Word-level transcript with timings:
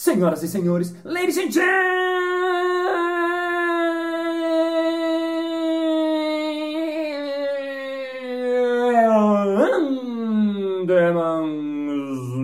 Senhoras 0.00 0.42
e 0.42 0.48
senhores, 0.48 0.94
ladies 1.04 1.36
and 1.36 1.50
gentlemen, 1.50 1.92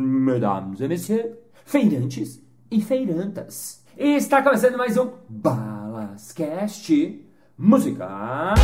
mesdames 0.05 0.83
et 0.83 0.89
messieurs, 0.89 1.35
feirantes 1.65 2.43
e 2.71 2.83
feirantas. 2.83 3.83
Está 3.97 4.43
começando 4.43 4.77
mais 4.77 4.99
um 4.99 5.13
Balascast 5.27 7.25
Música. 7.57 8.55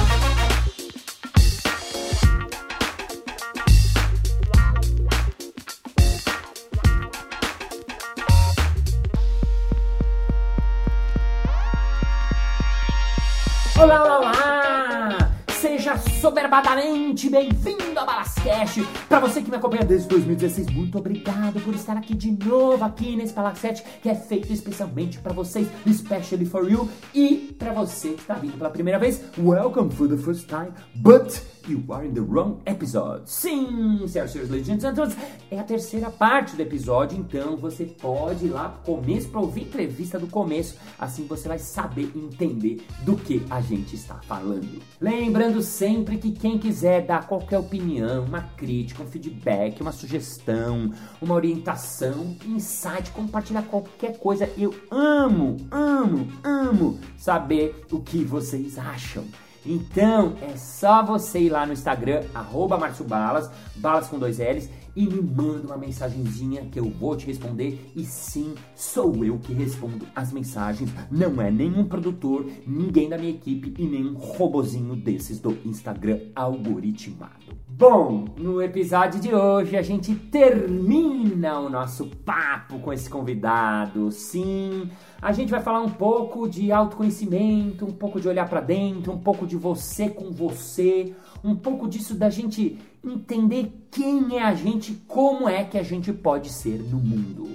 Soberbadamente 16.22 17.28
bem-vindo 17.28 17.98
a 17.98 18.04
Balascast! 18.04 18.80
Para 19.08 19.18
você 19.18 19.42
que 19.42 19.50
me 19.50 19.56
acompanha 19.56 19.84
desde 19.84 20.06
2016, 20.06 20.70
muito 20.70 20.96
obrigado 20.96 21.60
por 21.60 21.74
estar 21.74 21.96
aqui 21.96 22.14
de 22.14 22.30
novo 22.30 22.84
aqui 22.84 23.16
nesse 23.16 23.34
Balascast 23.34 23.84
que 24.00 24.08
é 24.08 24.14
feito 24.14 24.52
especialmente 24.52 25.18
para 25.18 25.32
vocês, 25.32 25.66
especially 25.84 26.46
for 26.46 26.70
you, 26.70 26.88
e 27.12 27.52
para 27.58 27.72
você 27.72 28.10
que 28.10 28.20
está 28.20 28.34
vindo 28.34 28.56
pela 28.56 28.70
primeira 28.70 29.00
vez, 29.00 29.20
welcome 29.36 29.90
for 29.90 30.06
the 30.06 30.16
first 30.16 30.46
time, 30.46 30.70
but 30.94 31.42
you 31.68 31.82
are 31.90 32.06
in 32.06 32.14
the 32.14 32.20
wrong 32.20 32.60
episode. 32.66 33.22
Sim, 33.26 34.06
senhoras 34.06 34.34
e 34.34 34.46
senhores, 34.46 34.68
and 34.68 35.14
é 35.50 35.58
a 35.58 35.64
terceira 35.64 36.10
parte 36.10 36.56
do 36.56 36.62
episódio, 36.62 37.18
então 37.18 37.56
você 37.56 37.84
pode 37.84 38.46
ir 38.46 38.50
lá 38.50 38.68
pro 38.68 38.94
começo 38.94 39.28
para 39.28 39.40
ouvir 39.40 39.60
a 39.60 39.64
entrevista 39.64 40.18
do 40.18 40.26
começo, 40.26 40.76
assim 40.98 41.26
você 41.26 41.48
vai 41.48 41.58
saber 41.58 42.10
entender 42.14 42.84
do 43.04 43.16
que 43.16 43.42
a 43.50 43.60
gente 43.60 43.94
está 43.94 44.16
falando. 44.22 44.80
Lembrando 45.00 45.62
sempre 45.62 46.18
que 46.18 46.32
quem 46.32 46.58
quiser 46.58 47.06
dar 47.06 47.26
qualquer 47.26 47.58
opinião, 47.58 48.24
uma 48.24 48.42
crítica, 48.56 49.02
um 49.02 49.06
feedback, 49.06 49.80
uma 49.80 49.92
sugestão, 49.92 50.92
uma 51.20 51.34
orientação, 51.34 52.36
insight, 52.46 53.10
compartilhar 53.12 53.62
qualquer 53.62 54.18
coisa, 54.18 54.48
eu 54.56 54.74
amo, 54.90 55.56
amo, 55.70 56.28
amo 56.42 56.98
saber 57.16 57.84
o 57.90 58.00
que 58.00 58.24
vocês 58.24 58.78
acham. 58.78 59.24
Então 59.64 60.36
é 60.42 60.56
só 60.56 61.04
você 61.04 61.40
ir 61.40 61.50
lá 61.50 61.64
no 61.64 61.72
Instagram, 61.72 62.24
arroba 62.34 62.76
Balas, 63.04 63.50
balas 63.76 64.08
com 64.08 64.18
dois 64.18 64.38
L's, 64.38 64.68
e 64.94 65.06
me 65.06 65.20
manda 65.20 65.66
uma 65.66 65.76
mensagenzinha 65.76 66.66
que 66.66 66.78
eu 66.78 66.90
vou 66.90 67.16
te 67.16 67.26
responder. 67.26 67.92
E 67.96 68.04
sim, 68.04 68.54
sou 68.74 69.24
eu 69.24 69.38
que 69.38 69.52
respondo 69.52 70.06
as 70.14 70.32
mensagens. 70.32 70.90
Não 71.10 71.40
é 71.40 71.50
nenhum 71.50 71.84
produtor, 71.84 72.46
ninguém 72.66 73.08
da 73.08 73.18
minha 73.18 73.30
equipe 73.30 73.74
e 73.78 73.86
nenhum 73.86 74.14
robozinho 74.14 74.94
desses 74.96 75.40
do 75.40 75.56
Instagram 75.64 76.20
algoritmado. 76.34 77.62
Bom, 77.68 78.26
no 78.36 78.62
episódio 78.62 79.18
de 79.18 79.34
hoje 79.34 79.76
a 79.76 79.82
gente 79.82 80.14
termina 80.14 81.58
o 81.58 81.70
nosso 81.70 82.06
papo 82.06 82.78
com 82.78 82.92
esse 82.92 83.08
convidado. 83.08 84.10
Sim, 84.12 84.90
a 85.20 85.32
gente 85.32 85.50
vai 85.50 85.60
falar 85.60 85.80
um 85.80 85.88
pouco 85.88 86.48
de 86.48 86.70
autoconhecimento, 86.70 87.86
um 87.86 87.92
pouco 87.92 88.20
de 88.20 88.28
olhar 88.28 88.48
para 88.48 88.60
dentro, 88.60 89.12
um 89.12 89.18
pouco 89.18 89.46
de 89.46 89.56
você 89.56 90.08
com 90.10 90.30
você, 90.30 91.14
um 91.42 91.56
pouco 91.56 91.88
disso 91.88 92.14
da 92.14 92.28
gente 92.28 92.78
entender 93.04 93.86
quem 93.90 94.36
é 94.38 94.42
a 94.42 94.54
gente, 94.54 94.92
como 95.06 95.48
é 95.48 95.64
que 95.64 95.78
a 95.78 95.82
gente 95.82 96.12
pode 96.12 96.50
ser 96.50 96.78
no 96.78 96.98
mundo. 96.98 97.50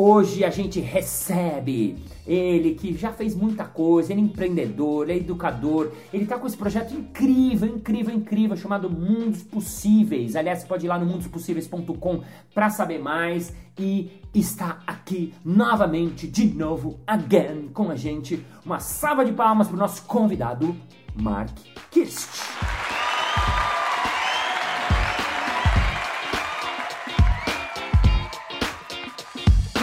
Hoje 0.00 0.44
a 0.44 0.50
gente 0.50 0.78
recebe 0.78 1.96
ele 2.24 2.74
que 2.74 2.96
já 2.96 3.10
fez 3.10 3.34
muita 3.34 3.64
coisa, 3.64 4.12
ele 4.12 4.20
é 4.20 4.24
empreendedor, 4.24 5.10
ele 5.10 5.18
é 5.18 5.22
educador, 5.22 5.90
ele 6.12 6.24
tá 6.24 6.38
com 6.38 6.46
esse 6.46 6.56
projeto 6.56 6.94
incrível, 6.94 7.68
incrível, 7.68 8.14
incrível, 8.14 8.56
chamado 8.56 8.88
Mundos 8.88 9.42
Possíveis. 9.42 10.36
Aliás, 10.36 10.60
você 10.60 10.66
pode 10.66 10.86
ir 10.86 10.88
lá 10.88 11.00
no 11.00 11.06
mundospossíveis.com 11.06 12.22
para 12.54 12.70
saber 12.70 13.00
mais 13.00 13.52
e 13.76 14.12
está 14.32 14.78
aqui 14.86 15.34
novamente, 15.44 16.28
de 16.28 16.46
novo, 16.46 17.00
again, 17.04 17.68
com 17.74 17.90
a 17.90 17.96
gente. 17.96 18.44
Uma 18.64 18.78
salva 18.78 19.24
de 19.24 19.32
palmas 19.32 19.66
pro 19.66 19.76
nosso 19.76 20.04
convidado, 20.04 20.76
Mark 21.16 21.58
Kirst. 21.90 22.87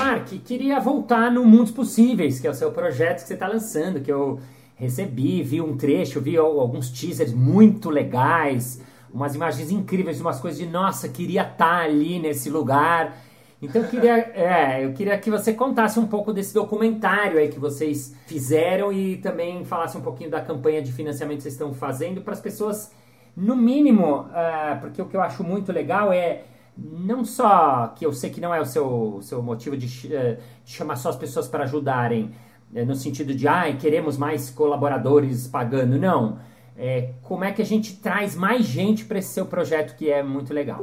Mark, 0.05 0.27
queria 0.45 0.79
voltar 0.79 1.31
no 1.31 1.43
Mundos 1.43 1.71
Possíveis, 1.71 2.39
que 2.39 2.45
é 2.45 2.49
o 2.51 2.53
seu 2.53 2.71
projeto 2.71 3.23
que 3.23 3.27
você 3.27 3.33
está 3.33 3.47
lançando, 3.47 4.01
que 4.01 4.11
eu 4.11 4.39
recebi, 4.75 5.41
vi 5.41 5.59
um 5.59 5.75
trecho, 5.75 6.21
vi 6.21 6.37
alguns 6.37 6.91
teasers 6.91 7.33
muito 7.33 7.89
legais, 7.89 8.79
umas 9.11 9.33
imagens 9.33 9.71
incríveis, 9.71 10.21
umas 10.21 10.39
coisas 10.39 10.59
de 10.59 10.67
nossa, 10.67 11.09
queria 11.09 11.41
estar 11.41 11.85
ali 11.85 12.19
nesse 12.19 12.51
lugar. 12.51 13.17
Então 13.59 13.81
eu 13.81 13.87
queria, 13.87 14.15
é, 14.37 14.85
eu 14.85 14.93
queria 14.93 15.17
que 15.17 15.31
você 15.31 15.53
contasse 15.53 15.99
um 15.99 16.05
pouco 16.05 16.31
desse 16.31 16.53
documentário 16.53 17.39
aí 17.39 17.47
que 17.47 17.59
vocês 17.59 18.15
fizeram 18.27 18.93
e 18.93 19.17
também 19.17 19.65
falasse 19.65 19.97
um 19.97 20.01
pouquinho 20.01 20.29
da 20.29 20.39
campanha 20.39 20.83
de 20.83 20.91
financiamento 20.91 21.37
que 21.37 21.43
vocês 21.43 21.55
estão 21.55 21.73
fazendo 21.73 22.21
para 22.21 22.33
as 22.33 22.39
pessoas, 22.39 22.91
no 23.35 23.55
mínimo, 23.55 24.19
uh, 24.19 24.79
porque 24.81 25.01
o 25.01 25.05
que 25.07 25.17
eu 25.17 25.21
acho 25.21 25.43
muito 25.43 25.71
legal 25.71 26.13
é 26.13 26.43
não 26.77 27.23
só 27.23 27.87
que 27.95 28.05
eu 28.05 28.11
sei 28.11 28.29
que 28.29 28.41
não 28.41 28.53
é 28.53 28.59
o 28.59 28.65
seu, 28.65 29.19
seu 29.21 29.41
motivo 29.41 29.77
de, 29.77 29.87
de 29.87 30.37
chamar 30.65 30.97
só 30.97 31.09
as 31.09 31.15
pessoas 31.15 31.47
para 31.47 31.63
ajudarem, 31.63 32.31
no 32.71 32.95
sentido 32.95 33.33
de, 33.33 33.47
ai, 33.47 33.77
queremos 33.77 34.17
mais 34.17 34.49
colaboradores 34.49 35.47
pagando, 35.47 35.97
não. 35.97 36.39
É, 36.75 37.13
como 37.21 37.45
é 37.45 37.53
que 37.53 37.61
a 37.61 37.65
gente 37.65 37.95
traz 37.97 38.35
mais 38.35 38.65
gente 38.65 39.05
para 39.05 39.19
esse 39.19 39.29
seu 39.29 39.45
projeto 39.45 39.95
que 39.95 40.11
é 40.11 40.21
muito 40.21 40.53
legal? 40.53 40.81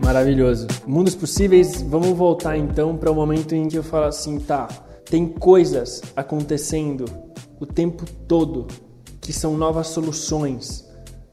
Maravilhoso. 0.00 0.68
Mundos 0.86 1.16
possíveis, 1.16 1.82
vamos 1.82 2.10
voltar 2.10 2.56
então 2.56 2.96
para 2.96 3.10
o 3.10 3.14
momento 3.14 3.54
em 3.54 3.66
que 3.66 3.76
eu 3.76 3.82
falo 3.82 4.06
assim, 4.06 4.38
tá, 4.38 4.68
tem 5.04 5.26
coisas 5.26 6.00
acontecendo 6.14 7.04
o 7.58 7.66
tempo 7.66 8.04
todo 8.28 8.68
que 9.20 9.32
são 9.32 9.56
novas 9.56 9.88
soluções 9.88 10.87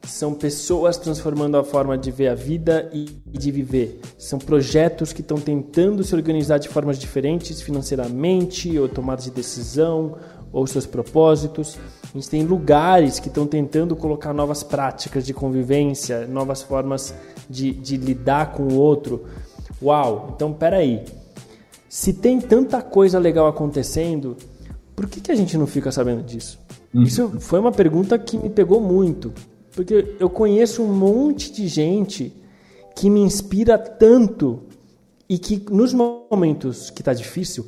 são 0.05 0.33
pessoas 0.33 0.97
transformando 0.97 1.57
a 1.57 1.63
forma 1.63 1.97
de 1.97 2.11
ver 2.11 2.27
a 2.27 2.35
vida 2.35 2.89
e 2.93 3.05
de 3.27 3.51
viver. 3.51 3.99
São 4.17 4.39
projetos 4.39 5.11
que 5.11 5.21
estão 5.21 5.37
tentando 5.37 6.03
se 6.03 6.15
organizar 6.15 6.57
de 6.57 6.69
formas 6.69 6.97
diferentes 6.97 7.61
financeiramente, 7.61 8.77
ou 8.77 8.87
tomadas 8.87 9.25
de 9.25 9.31
decisão, 9.31 10.15
ou 10.51 10.65
seus 10.67 10.85
propósitos. 10.85 11.77
A 12.03 12.17
gente 12.17 12.29
tem 12.29 12.43
lugares 12.43 13.19
que 13.19 13.27
estão 13.27 13.45
tentando 13.45 13.95
colocar 13.95 14.33
novas 14.33 14.63
práticas 14.63 15.25
de 15.25 15.33
convivência, 15.33 16.27
novas 16.27 16.61
formas 16.61 17.13
de, 17.49 17.73
de 17.73 17.97
lidar 17.97 18.53
com 18.53 18.63
o 18.63 18.75
outro. 18.75 19.25
Uau! 19.81 20.31
Então, 20.35 20.53
peraí. 20.53 21.03
Se 21.89 22.13
tem 22.13 22.39
tanta 22.39 22.81
coisa 22.81 23.19
legal 23.19 23.47
acontecendo, 23.47 24.37
por 24.95 25.07
que, 25.07 25.19
que 25.19 25.31
a 25.31 25.35
gente 25.35 25.57
não 25.57 25.67
fica 25.67 25.91
sabendo 25.91 26.23
disso? 26.23 26.59
Isso 26.93 27.39
foi 27.39 27.59
uma 27.59 27.71
pergunta 27.71 28.17
que 28.17 28.37
me 28.37 28.49
pegou 28.49 28.79
muito. 28.79 29.33
Porque 29.75 30.15
eu 30.19 30.29
conheço 30.29 30.81
um 30.81 30.93
monte 30.93 31.51
de 31.51 31.67
gente 31.67 32.33
que 32.95 33.09
me 33.09 33.19
inspira 33.19 33.77
tanto 33.77 34.63
e 35.27 35.37
que 35.37 35.65
nos 35.69 35.93
momentos 35.93 36.89
que 36.89 37.01
está 37.01 37.13
difícil, 37.13 37.65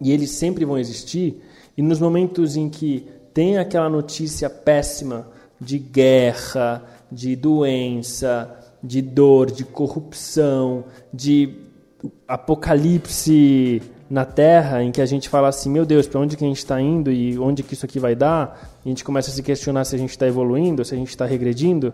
e 0.00 0.12
eles 0.12 0.30
sempre 0.30 0.64
vão 0.64 0.78
existir, 0.78 1.42
e 1.76 1.82
nos 1.82 1.98
momentos 1.98 2.56
em 2.56 2.68
que 2.68 3.08
tem 3.32 3.58
aquela 3.58 3.88
notícia 3.88 4.48
péssima 4.48 5.28
de 5.60 5.78
guerra, 5.78 6.84
de 7.10 7.34
doença, 7.34 8.56
de 8.82 9.02
dor, 9.02 9.50
de 9.50 9.64
corrupção, 9.64 10.84
de 11.12 11.56
apocalipse 12.28 13.82
na 14.14 14.24
Terra, 14.24 14.80
em 14.80 14.92
que 14.92 15.00
a 15.00 15.06
gente 15.06 15.28
fala 15.28 15.48
assim, 15.48 15.68
meu 15.68 15.84
Deus, 15.84 16.06
para 16.06 16.20
onde 16.20 16.36
que 16.36 16.44
a 16.44 16.46
gente 16.46 16.58
está 16.58 16.80
indo 16.80 17.10
e 17.10 17.36
onde 17.36 17.64
que 17.64 17.74
isso 17.74 17.84
aqui 17.84 17.98
vai 17.98 18.14
dar, 18.14 18.78
e 18.84 18.88
a 18.88 18.90
gente 18.90 19.02
começa 19.02 19.28
a 19.28 19.34
se 19.34 19.42
questionar 19.42 19.84
se 19.84 19.96
a 19.96 19.98
gente 19.98 20.10
está 20.10 20.24
evoluindo, 20.24 20.84
se 20.84 20.94
a 20.94 20.96
gente 20.96 21.08
está 21.08 21.26
regredindo. 21.26 21.92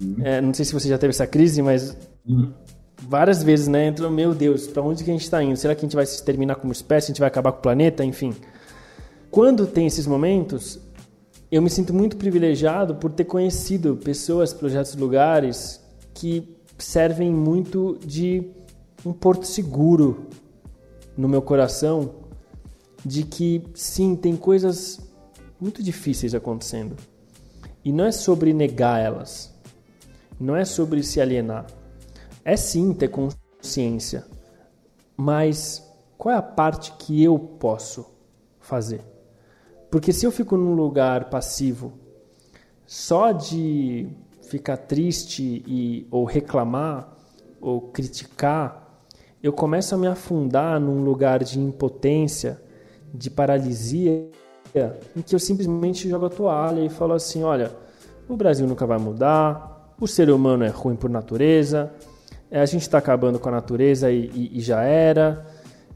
Uhum. 0.00 0.14
É, 0.22 0.40
não 0.40 0.54
sei 0.54 0.64
se 0.64 0.72
você 0.72 0.88
já 0.88 0.96
teve 0.96 1.10
essa 1.10 1.26
crise, 1.26 1.60
mas 1.60 1.96
uhum. 2.24 2.52
várias 3.02 3.42
vezes, 3.42 3.66
né, 3.66 3.88
entrou, 3.88 4.08
meu 4.12 4.32
Deus, 4.32 4.68
para 4.68 4.80
onde 4.80 5.02
que 5.02 5.10
a 5.10 5.12
gente 5.12 5.24
está 5.24 5.42
indo? 5.42 5.56
Será 5.56 5.74
que 5.74 5.80
a 5.80 5.86
gente 5.88 5.96
vai 5.96 6.06
se 6.06 6.22
terminar 6.22 6.54
como 6.54 6.72
espécie? 6.72 7.06
A 7.06 7.08
gente 7.08 7.18
vai 7.18 7.26
acabar 7.26 7.50
com 7.50 7.58
o 7.58 7.62
planeta? 7.62 8.04
Enfim. 8.04 8.32
Quando 9.28 9.66
tem 9.66 9.88
esses 9.88 10.06
momentos, 10.06 10.78
eu 11.50 11.60
me 11.60 11.68
sinto 11.68 11.92
muito 11.92 12.16
privilegiado 12.16 12.94
por 12.94 13.10
ter 13.10 13.24
conhecido 13.24 13.96
pessoas, 13.96 14.54
projetos, 14.54 14.94
lugares 14.94 15.80
que 16.14 16.56
servem 16.78 17.32
muito 17.32 17.98
de 18.06 18.44
um 19.04 19.12
porto 19.12 19.48
seguro 19.48 20.28
no 21.20 21.28
meu 21.28 21.42
coração 21.42 22.14
de 23.04 23.24
que 23.24 23.62
sim, 23.74 24.16
tem 24.16 24.34
coisas 24.34 24.98
muito 25.60 25.82
difíceis 25.82 26.34
acontecendo. 26.34 26.96
E 27.84 27.92
não 27.92 28.06
é 28.06 28.10
sobre 28.10 28.54
negar 28.54 28.98
elas. 28.98 29.54
Não 30.40 30.56
é 30.56 30.64
sobre 30.64 31.02
se 31.02 31.20
alienar. 31.20 31.66
É 32.42 32.56
sim 32.56 32.94
ter 32.94 33.08
consciência, 33.08 34.24
mas 35.14 35.86
qual 36.16 36.34
é 36.34 36.38
a 36.38 36.42
parte 36.42 36.92
que 36.92 37.22
eu 37.22 37.38
posso 37.38 38.06
fazer? 38.58 39.02
Porque 39.90 40.14
se 40.14 40.24
eu 40.24 40.32
fico 40.32 40.56
num 40.56 40.72
lugar 40.72 41.28
passivo, 41.28 41.92
só 42.86 43.30
de 43.30 44.08
ficar 44.40 44.78
triste 44.78 45.62
e 45.66 46.06
ou 46.10 46.24
reclamar 46.24 47.14
ou 47.60 47.82
criticar, 47.82 48.79
eu 49.42 49.52
começo 49.52 49.94
a 49.94 49.98
me 49.98 50.06
afundar 50.06 50.78
num 50.78 51.02
lugar 51.02 51.42
de 51.42 51.58
impotência, 51.58 52.60
de 53.12 53.30
paralisia, 53.30 54.28
em 55.16 55.22
que 55.22 55.34
eu 55.34 55.38
simplesmente 55.38 56.08
jogo 56.08 56.26
a 56.26 56.30
toalha 56.30 56.80
e 56.84 56.88
falo 56.88 57.14
assim: 57.14 57.42
olha, 57.42 57.70
o 58.28 58.36
Brasil 58.36 58.66
nunca 58.66 58.86
vai 58.86 58.98
mudar, 58.98 59.94
o 60.00 60.06
ser 60.06 60.30
humano 60.30 60.64
é 60.64 60.68
ruim 60.68 60.94
por 60.94 61.10
natureza, 61.10 61.90
é, 62.50 62.60
a 62.60 62.66
gente 62.66 62.82
está 62.82 62.98
acabando 62.98 63.38
com 63.38 63.48
a 63.48 63.52
natureza 63.52 64.10
e, 64.10 64.30
e, 64.34 64.58
e 64.58 64.60
já 64.60 64.82
era. 64.82 65.46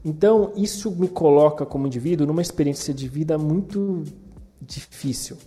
Então, 0.03 0.51
isso 0.55 0.91
me 0.91 1.07
coloca 1.07 1.65
como 1.65 1.87
indivíduo 1.87 2.27
numa 2.27 2.41
experiência 2.41 2.93
de 2.93 3.07
vida 3.07 3.37
muito 3.37 4.03
difícil, 4.61 5.37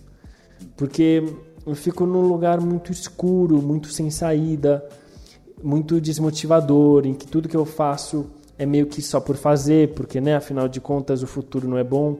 porque 0.75 1.23
eu 1.65 1.75
fico 1.75 2.05
num 2.05 2.27
lugar 2.27 2.59
muito 2.59 2.91
escuro, 2.91 3.61
muito 3.61 3.87
sem 3.87 4.09
saída, 4.09 4.87
muito 5.63 5.99
desmotivador, 5.99 7.05
em 7.05 7.13
que 7.13 7.27
tudo 7.27 7.49
que 7.49 7.57
eu 7.57 7.65
faço 7.65 8.29
é 8.57 8.65
meio 8.65 8.87
que 8.87 9.01
só 9.01 9.19
por 9.19 9.35
fazer, 9.35 9.93
porque, 9.93 10.19
né, 10.19 10.35
afinal 10.35 10.67
de 10.67 10.81
contas, 10.81 11.23
o 11.23 11.27
futuro 11.27 11.67
não 11.67 11.77
é 11.77 11.83
bom. 11.83 12.17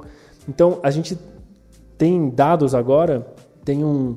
Então, 0.47 0.79
a 0.81 0.89
gente 0.89 1.17
tem 1.97 2.29
dados 2.29 2.73
agora, 2.73 3.27
tem 3.65 3.83
um, 3.83 4.15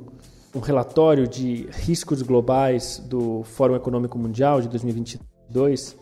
um 0.54 0.60
relatório 0.60 1.26
de 1.26 1.69
riscos 1.72 2.22
globais 2.22 3.02
do 3.06 3.42
Fórum 3.42 3.74
Econômico 3.74 4.16
Mundial 4.19 4.60
de 4.60 4.69
2022, 4.69 5.96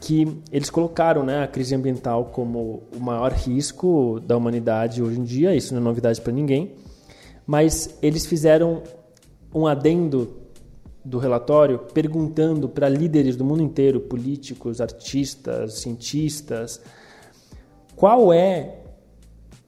que 0.00 0.40
eles 0.50 0.70
colocaram 0.70 1.24
né, 1.24 1.42
a 1.42 1.46
crise 1.46 1.74
ambiental 1.74 2.26
como 2.26 2.84
o 2.96 3.00
maior 3.00 3.32
risco 3.32 4.20
da 4.20 4.36
humanidade 4.36 5.02
hoje 5.02 5.20
em 5.20 5.24
dia, 5.24 5.54
isso 5.54 5.74
não 5.74 5.80
é 5.80 5.84
novidade 5.84 6.20
para 6.20 6.32
ninguém, 6.32 6.74
mas 7.46 7.98
eles 8.00 8.24
fizeram 8.24 8.82
um 9.54 9.66
adendo 9.66 10.36
do 11.08 11.18
relatório 11.18 11.78
perguntando 11.78 12.68
para 12.68 12.88
líderes 12.88 13.34
do 13.34 13.44
mundo 13.44 13.62
inteiro, 13.62 13.98
políticos, 13.98 14.80
artistas, 14.80 15.80
cientistas, 15.80 16.80
qual 17.96 18.32
é 18.32 18.82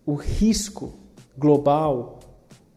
o 0.04 0.14
risco 0.14 0.92
global 1.37 2.19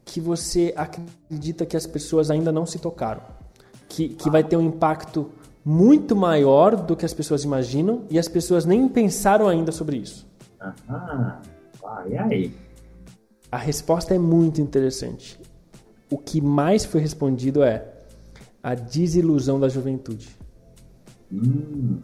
que 0.05 0.21
você 0.21 0.73
acredita 0.77 1.65
que 1.65 1.75
as 1.75 1.85
pessoas 1.85 2.31
ainda 2.31 2.51
não 2.51 2.65
se 2.65 2.79
tocaram, 2.79 3.21
que, 3.89 4.09
que 4.09 4.29
vai 4.29 4.43
ter 4.43 4.55
um 4.55 4.61
impacto 4.61 5.29
muito 5.65 6.15
maior 6.15 6.75
do 6.75 6.95
que 6.95 7.05
as 7.05 7.13
pessoas 7.13 7.43
imaginam 7.43 8.03
e 8.09 8.17
as 8.17 8.29
pessoas 8.29 8.65
nem 8.65 8.87
pensaram 8.87 9.47
ainda 9.47 9.71
sobre 9.71 9.97
isso. 9.97 10.25
Ah, 10.87 11.41
e 12.07 12.17
aí? 12.17 12.55
A 13.51 13.57
resposta 13.57 14.15
é 14.15 14.19
muito 14.19 14.61
interessante. 14.61 15.39
O 16.09 16.17
que 16.17 16.39
mais 16.39 16.85
foi 16.85 17.01
respondido 17.01 17.61
é 17.63 17.92
a 18.63 18.73
desilusão 18.73 19.59
da 19.59 19.67
juventude. 19.67 20.29
Hum. 21.31 21.99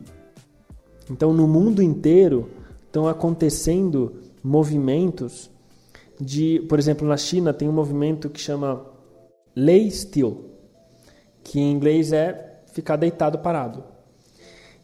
Então, 1.10 1.34
no 1.34 1.48
mundo 1.48 1.82
inteiro 1.82 2.50
estão 2.86 3.08
acontecendo 3.08 4.22
movimentos 4.44 5.50
de, 6.20 6.60
por 6.68 6.78
exemplo, 6.78 7.08
na 7.08 7.16
China 7.16 7.54
tem 7.54 7.70
um 7.70 7.74
movimento 7.74 8.30
que 8.30 8.40
chama 8.40 8.86
Lay 9.56 9.90
Still, 9.90 10.50
que 11.44 11.60
em 11.60 11.72
inglês 11.72 12.12
é 12.12 12.62
ficar 12.74 12.98
deitado 12.98 13.40
parado. 13.40 13.84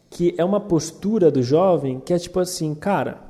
Que 0.08 0.34
é 0.38 0.44
uma 0.44 0.60
postura 0.60 1.30
do 1.30 1.42
jovem 1.42 2.00
que 2.00 2.14
é 2.14 2.18
tipo 2.18 2.40
assim, 2.40 2.74
cara, 2.74 3.20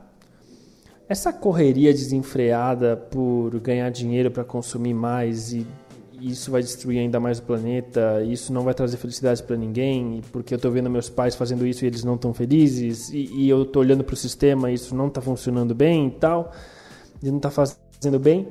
essa 1.09 1.33
correria 1.33 1.93
desenfreada 1.93 2.97
por 2.97 3.59
ganhar 3.61 3.91
dinheiro 3.91 4.31
para 4.31 4.45
consumir 4.45 4.95
mais 4.95 5.53
e 5.53 5.67
isso 6.21 6.51
vai 6.51 6.63
destruir 6.63 6.99
ainda 6.99 7.21
mais 7.21 7.39
o 7.39 7.43
planeta, 7.43 8.23
isso 8.23 8.53
não 8.53 8.63
vai 8.63 8.75
trazer 8.75 8.97
felicidade 8.97 9.43
para 9.43 9.57
ninguém, 9.57 10.23
porque 10.33 10.55
eu 10.55 10.57
estou 10.57 10.71
vendo 10.71 10.89
meus 10.89 11.09
pais 11.09 11.35
fazendo 11.35 11.67
isso 11.67 11.85
e 11.85 11.89
eles 11.89 12.05
não 12.05 12.15
estão 12.15 12.33
felizes, 12.33 13.11
e, 13.11 13.31
e 13.35 13.49
eu 13.49 13.63
estou 13.63 13.83
olhando 13.83 14.03
para 14.03 14.15
o 14.15 14.17
sistema 14.17 14.71
e 14.71 14.75
isso 14.75 14.95
não 14.95 15.09
está 15.09 15.21
funcionando 15.21 15.75
bem 15.75 16.09
e 16.09 16.11
tal, 16.13 16.53
e 17.23 17.29
não 17.29 17.37
está 17.37 17.51
fazendo 17.51 18.19
bem. 18.19 18.49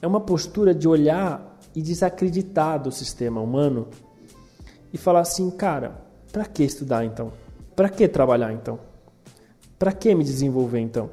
É 0.00 0.06
uma 0.06 0.20
postura 0.20 0.74
de 0.74 0.86
olhar 0.86 1.58
e 1.74 1.80
desacreditar 1.80 2.82
do 2.82 2.90
sistema 2.90 3.40
humano 3.40 3.88
e 4.92 4.98
falar 4.98 5.20
assim, 5.20 5.50
cara, 5.50 6.02
para 6.30 6.44
que 6.44 6.62
estudar 6.62 7.04
então? 7.04 7.32
Para 7.74 7.88
que 7.88 8.06
trabalhar 8.08 8.52
então? 8.52 8.78
Para 9.78 9.92
que 9.92 10.14
me 10.14 10.22
desenvolver 10.22 10.80
então? 10.80 11.08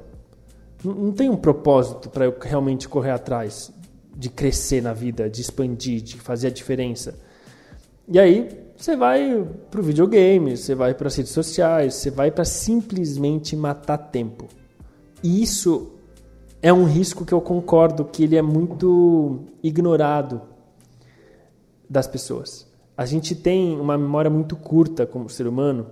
Não, 0.83 0.93
não 0.93 1.11
tem 1.11 1.29
um 1.29 1.37
propósito 1.37 2.09
para 2.09 2.25
eu 2.25 2.35
realmente 2.39 2.89
correr 2.89 3.11
atrás 3.11 3.71
de 4.19 4.29
crescer 4.29 4.83
na 4.83 4.91
vida, 4.91 5.29
de 5.29 5.39
expandir, 5.39 6.01
de 6.01 6.17
fazer 6.17 6.47
a 6.47 6.51
diferença. 6.51 7.17
E 8.05 8.19
aí 8.19 8.49
você 8.75 8.93
vai 8.93 9.47
para 9.71 9.79
o 9.79 9.83
videogame, 9.83 10.57
você 10.57 10.75
vai 10.75 10.93
para 10.93 11.07
as 11.07 11.15
redes 11.15 11.31
sociais, 11.31 11.93
você 11.93 12.11
vai 12.11 12.29
para 12.29 12.43
simplesmente 12.43 13.55
matar 13.55 13.97
tempo. 13.97 14.47
E 15.23 15.41
isso 15.41 15.93
é 16.61 16.73
um 16.73 16.83
risco 16.83 17.23
que 17.23 17.33
eu 17.33 17.39
concordo 17.39 18.03
que 18.03 18.25
ele 18.25 18.35
é 18.35 18.41
muito 18.41 19.39
ignorado 19.63 20.41
das 21.89 22.05
pessoas. 22.05 22.67
A 22.97 23.05
gente 23.05 23.33
tem 23.33 23.79
uma 23.79 23.97
memória 23.97 24.29
muito 24.29 24.57
curta 24.57 25.05
como 25.05 25.29
ser 25.29 25.47
humano 25.47 25.87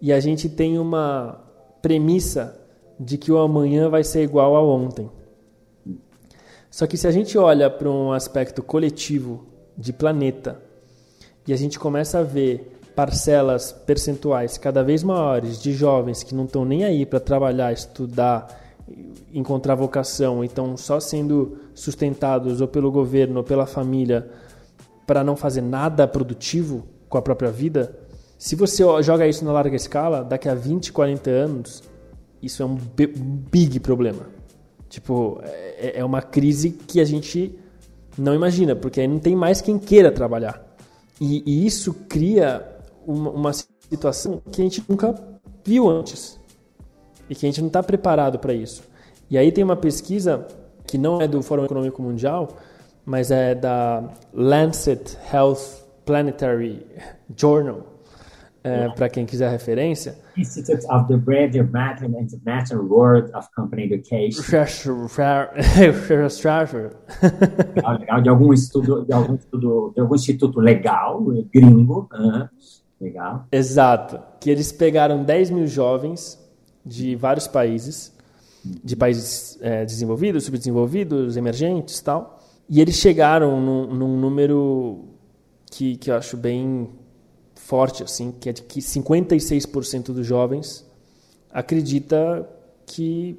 e 0.00 0.10
a 0.10 0.20
gente 0.20 0.48
tem 0.48 0.78
uma 0.78 1.38
premissa 1.82 2.58
de 2.98 3.18
que 3.18 3.30
o 3.30 3.36
amanhã 3.36 3.90
vai 3.90 4.02
ser 4.02 4.22
igual 4.22 4.56
ao 4.56 4.66
ontem. 4.70 5.10
Só 6.72 6.86
que 6.86 6.96
se 6.96 7.06
a 7.06 7.10
gente 7.10 7.36
olha 7.36 7.68
para 7.68 7.90
um 7.90 8.12
aspecto 8.12 8.62
coletivo 8.62 9.44
de 9.76 9.92
planeta 9.92 10.58
e 11.46 11.52
a 11.52 11.56
gente 11.56 11.78
começa 11.78 12.20
a 12.20 12.22
ver 12.22 12.80
parcelas 12.96 13.72
percentuais 13.72 14.56
cada 14.56 14.82
vez 14.82 15.02
maiores 15.02 15.60
de 15.60 15.74
jovens 15.74 16.22
que 16.22 16.34
não 16.34 16.46
estão 16.46 16.64
nem 16.64 16.82
aí 16.82 17.04
para 17.04 17.20
trabalhar, 17.20 17.74
estudar, 17.74 18.58
encontrar 19.34 19.74
vocação, 19.74 20.42
então 20.42 20.74
só 20.74 20.98
sendo 20.98 21.58
sustentados 21.74 22.62
ou 22.62 22.68
pelo 22.68 22.90
governo 22.90 23.40
ou 23.40 23.44
pela 23.44 23.66
família 23.66 24.30
para 25.06 25.22
não 25.22 25.36
fazer 25.36 25.60
nada 25.60 26.08
produtivo 26.08 26.86
com 27.06 27.18
a 27.18 27.22
própria 27.22 27.50
vida, 27.50 27.94
se 28.38 28.56
você 28.56 28.82
joga 29.02 29.26
isso 29.26 29.44
na 29.44 29.52
larga 29.52 29.76
escala, 29.76 30.24
daqui 30.24 30.48
a 30.48 30.54
20, 30.54 30.90
40 30.90 31.28
anos, 31.28 31.82
isso 32.42 32.62
é 32.62 32.66
um 32.66 32.78
big 33.50 33.78
problema. 33.78 34.31
Tipo, 34.92 35.40
é, 35.42 36.00
é 36.00 36.04
uma 36.04 36.20
crise 36.20 36.68
que 36.68 37.00
a 37.00 37.04
gente 37.06 37.58
não 38.18 38.34
imagina, 38.34 38.76
porque 38.76 39.00
aí 39.00 39.08
não 39.08 39.18
tem 39.18 39.34
mais 39.34 39.62
quem 39.62 39.78
queira 39.78 40.12
trabalhar. 40.12 40.62
E, 41.18 41.42
e 41.46 41.66
isso 41.66 41.94
cria 42.10 42.62
uma, 43.06 43.30
uma, 43.30 43.52
situação 43.54 44.42
que 44.52 44.60
a 44.60 44.64
gente 44.64 44.84
nunca 44.86 45.14
viu 45.64 45.88
antes 45.88 46.38
e 47.30 47.34
que 47.34 47.46
a 47.46 47.48
gente 47.48 47.62
não 47.62 47.68
está 47.68 47.82
preparado 47.82 48.38
para 48.38 48.52
isso. 48.52 48.82
E 49.30 49.38
aí 49.38 49.50
tem 49.50 49.64
uma 49.64 49.76
pesquisa 49.76 50.46
que 50.86 50.98
não 50.98 51.22
é 51.22 51.26
do 51.26 51.42
Fórum 51.42 51.64
Econômico 51.64 52.02
Mundial, 52.02 52.48
mas 53.02 53.30
é 53.30 53.54
da 53.54 54.04
Lancet 54.34 55.16
Health 55.32 55.86
Planetary 56.04 56.86
Journal, 57.34 57.82
é, 58.64 58.88
para 58.90 59.08
quem 59.08 59.26
quiser 59.26 59.50
referência. 59.50 60.16
Institute 60.36 60.86
of 60.90 61.08
the 61.08 61.16
Brave 61.16 61.60
Matter 61.62 62.08
and 62.08 62.20
International 62.20 62.84
World 62.84 63.30
of 63.34 63.48
Company 63.54 63.84
Education. 63.84 64.42
legal, 67.98 68.20
de 68.22 68.28
algum 68.28 68.52
estudo, 68.52 69.04
de 69.04 69.12
algum 69.12 69.34
estudo, 69.34 69.92
de 69.94 70.00
algum 70.00 70.14
instituto 70.14 70.60
legal, 70.60 71.22
gringo, 71.52 72.08
uh, 72.12 72.48
legal. 73.00 73.46
Exato, 73.50 74.20
que 74.40 74.50
eles 74.50 74.70
pegaram 74.70 75.24
10 75.24 75.50
mil 75.50 75.66
jovens 75.66 76.38
de 76.84 77.16
vários 77.16 77.48
países, 77.48 78.16
de 78.64 78.94
países 78.94 79.58
é, 79.60 79.84
desenvolvidos, 79.84 80.44
subdesenvolvidos, 80.44 81.36
emergentes, 81.36 82.00
tal, 82.00 82.38
e 82.68 82.80
eles 82.80 82.94
chegaram 82.96 83.60
num, 83.60 83.92
num 83.92 84.20
número 84.20 85.04
que, 85.70 85.96
que 85.96 86.10
eu 86.10 86.16
acho 86.16 86.36
bem 86.36 86.88
forte, 87.62 88.02
assim, 88.02 88.32
que 88.32 88.48
é 88.48 88.52
de 88.52 88.62
que 88.62 88.80
56% 88.80 90.06
dos 90.06 90.26
jovens 90.26 90.84
acredita 91.50 92.48
que 92.84 93.38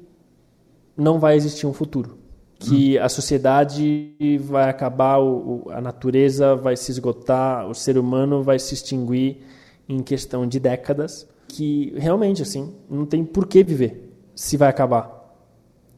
não 0.96 1.18
vai 1.18 1.36
existir 1.36 1.66
um 1.66 1.72
futuro, 1.72 2.18
que 2.58 2.98
a 2.98 3.08
sociedade 3.08 4.16
vai 4.40 4.70
acabar, 4.70 5.18
o, 5.18 5.68
a 5.70 5.80
natureza 5.80 6.56
vai 6.56 6.76
se 6.76 6.90
esgotar, 6.90 7.68
o 7.68 7.74
ser 7.74 7.98
humano 7.98 8.42
vai 8.42 8.58
se 8.58 8.72
extinguir 8.72 9.42
em 9.88 10.02
questão 10.02 10.46
de 10.46 10.58
décadas, 10.58 11.28
que 11.46 11.92
realmente 11.96 12.40
assim 12.40 12.74
não 12.88 13.04
tem 13.04 13.24
por 13.24 13.46
que 13.46 13.62
viver 13.62 14.10
se 14.34 14.56
vai 14.56 14.68
acabar. 14.68 15.36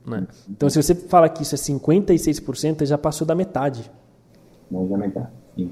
Né? 0.04 0.26
Então, 0.48 0.68
se 0.68 0.82
você 0.82 0.94
fala 0.94 1.28
que 1.28 1.42
isso 1.42 1.54
é 1.54 1.58
56%, 1.58 2.84
já 2.84 2.98
passou 2.98 3.26
da 3.26 3.34
metade. 3.34 3.90
Mais 4.70 4.88
da 4.88 4.96
metade, 4.96 5.30
sim. 5.54 5.70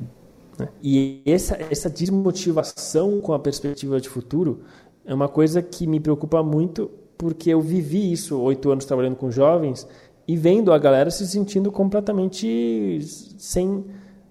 Né? 0.59 0.69
E 0.83 1.23
essa, 1.27 1.59
essa 1.71 1.91
desmotivação 1.91 3.21
com 3.21 3.33
a 3.33 3.39
perspectiva 3.39 4.01
de 4.01 4.09
futuro 4.09 4.61
é 5.05 5.13
uma 5.15 5.29
coisa 5.29 5.61
que 5.63 5.87
me 5.87 6.01
preocupa 6.01 6.43
muito, 6.43 6.91
porque 7.19 7.51
eu 7.51 7.61
vivi 7.61 8.13
isso 8.13 8.41
oito 8.41 8.71
anos 8.71 8.85
trabalhando 8.85 9.17
com 9.17 9.31
jovens 9.31 9.87
e 10.27 10.37
vendo 10.37 10.73
a 10.73 10.79
galera 10.79 11.11
se 11.11 11.27
sentindo 11.27 11.71
completamente 11.71 12.99
sem, 13.39 13.85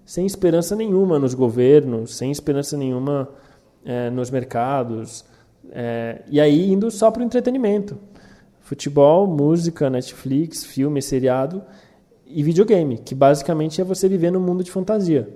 sem 0.04 0.26
esperança 0.26 0.74
nenhuma 0.74 1.18
nos 1.18 1.34
governos, 1.34 2.16
sem 2.16 2.30
esperança 2.30 2.76
nenhuma 2.76 3.28
é, 3.84 4.10
nos 4.10 4.30
mercados, 4.30 5.24
é, 5.70 6.22
e 6.28 6.40
aí 6.40 6.70
indo 6.72 6.90
só 6.90 7.10
para 7.10 7.22
o 7.22 7.24
entretenimento. 7.24 7.98
Futebol, 8.60 9.26
música, 9.26 9.90
Netflix, 9.90 10.64
filme, 10.64 11.00
seriado 11.02 11.62
e 12.26 12.42
videogame, 12.42 12.98
que 12.98 13.14
basicamente 13.14 13.80
é 13.80 13.84
você 13.84 14.08
viver 14.08 14.32
num 14.32 14.40
mundo 14.40 14.64
de 14.64 14.70
fantasia. 14.70 15.28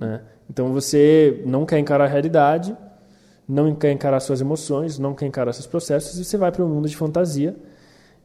Né? 0.00 0.22
Então 0.48 0.72
você 0.72 1.42
não 1.46 1.64
quer 1.64 1.78
encarar 1.78 2.04
a 2.04 2.08
realidade, 2.08 2.76
não 3.48 3.74
quer 3.74 3.92
encarar 3.92 4.20
suas 4.20 4.40
emoções, 4.40 4.98
não 4.98 5.14
quer 5.14 5.26
encarar 5.26 5.52
seus 5.52 5.66
processos, 5.66 6.18
e 6.18 6.24
você 6.24 6.36
vai 6.36 6.50
para 6.50 6.64
um 6.64 6.68
mundo 6.68 6.88
de 6.88 6.96
fantasia 6.96 7.56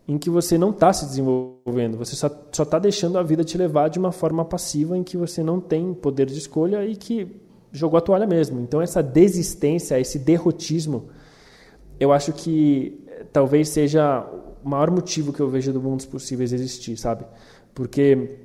em 0.07 0.17
que 0.17 0.29
você 0.29 0.57
não 0.57 0.71
está 0.71 0.91
se 0.91 1.05
desenvolvendo, 1.05 1.95
você 1.95 2.15
só 2.15 2.27
está 2.51 2.79
deixando 2.79 3.19
a 3.19 3.23
vida 3.23 3.43
te 3.43 3.57
levar 3.57 3.89
de 3.89 3.99
uma 3.99 4.11
forma 4.11 4.43
passiva 4.43 4.97
em 4.97 5.03
que 5.03 5.15
você 5.15 5.43
não 5.43 5.59
tem 5.59 5.93
poder 5.93 6.25
de 6.25 6.37
escolha 6.37 6.83
e 6.83 6.95
que 6.95 7.27
jogou 7.71 7.97
a 7.97 8.01
toalha 8.01 8.25
mesmo. 8.25 8.59
Então 8.59 8.81
essa 8.81 9.03
desistência, 9.03 9.99
esse 9.99 10.17
derrotismo, 10.17 11.09
eu 11.99 12.11
acho 12.11 12.33
que 12.33 13.05
eh, 13.07 13.25
talvez 13.31 13.69
seja 13.69 14.25
o 14.63 14.67
maior 14.67 14.89
motivo 14.89 15.31
que 15.31 15.39
eu 15.39 15.47
vejo 15.47 15.71
do 15.71 15.79
Mundos 15.79 16.07
Possíveis 16.07 16.51
existir, 16.51 16.97
sabe? 16.97 17.23
Porque 17.75 18.37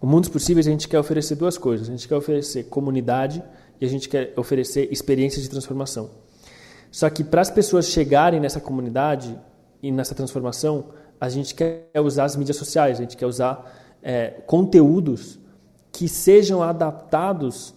o 0.00 0.06
Mundos 0.06 0.28
Possíveis 0.28 0.66
a 0.66 0.70
gente 0.70 0.88
quer 0.88 0.98
oferecer 0.98 1.34
duas 1.34 1.58
coisas. 1.58 1.88
A 1.88 1.90
gente 1.90 2.06
quer 2.06 2.16
oferecer 2.16 2.64
comunidade 2.64 3.42
e 3.80 3.84
a 3.84 3.88
gente 3.88 4.08
quer 4.08 4.32
oferecer 4.36 4.88
experiências 4.92 5.42
de 5.42 5.50
transformação. 5.50 6.10
Só 6.90 7.10
que 7.10 7.24
para 7.24 7.40
as 7.40 7.50
pessoas 7.50 7.88
chegarem 7.88 8.40
nessa 8.40 8.60
comunidade 8.60 9.38
e 9.82 9.90
nessa 9.90 10.14
transformação, 10.14 10.86
a 11.20 11.28
gente 11.28 11.54
quer 11.54 11.90
usar 11.96 12.24
as 12.24 12.36
mídias 12.36 12.56
sociais, 12.56 12.98
a 12.98 13.02
gente 13.02 13.16
quer 13.16 13.26
usar 13.26 13.98
é, 14.02 14.28
conteúdos 14.46 15.38
que 15.90 16.08
sejam 16.08 16.62
adaptados 16.62 17.74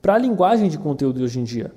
para 0.00 0.14
a 0.14 0.18
linguagem 0.18 0.68
de 0.68 0.78
conteúdo 0.78 1.18
de 1.18 1.24
hoje 1.24 1.40
em 1.40 1.44
dia. 1.44 1.72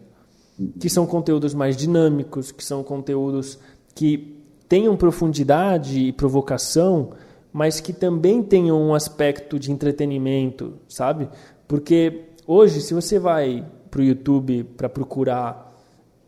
Que 0.80 0.90
são 0.90 1.06
conteúdos 1.06 1.54
mais 1.54 1.76
dinâmicos, 1.76 2.52
que 2.52 2.64
são 2.64 2.84
conteúdos 2.84 3.58
que 3.96 4.40
tenham 4.68 4.96
profundidade 4.96 6.00
e 6.00 6.12
provocação, 6.12 7.12
mas 7.52 7.80
que 7.80 7.94
também 7.94 8.44
tenham 8.44 8.82
um 8.82 8.94
aspecto 8.94 9.60
de 9.60 9.72
entretenimento, 9.72 10.76
sabe? 10.88 11.30
Porque 11.68 12.26
hoje, 12.46 12.82
se 12.82 12.94
você 12.94 13.18
vai 13.20 13.66
para 13.90 14.02
o 14.02 14.04
YouTube 14.04 14.64
para 14.64 14.88
procurar 14.88 15.70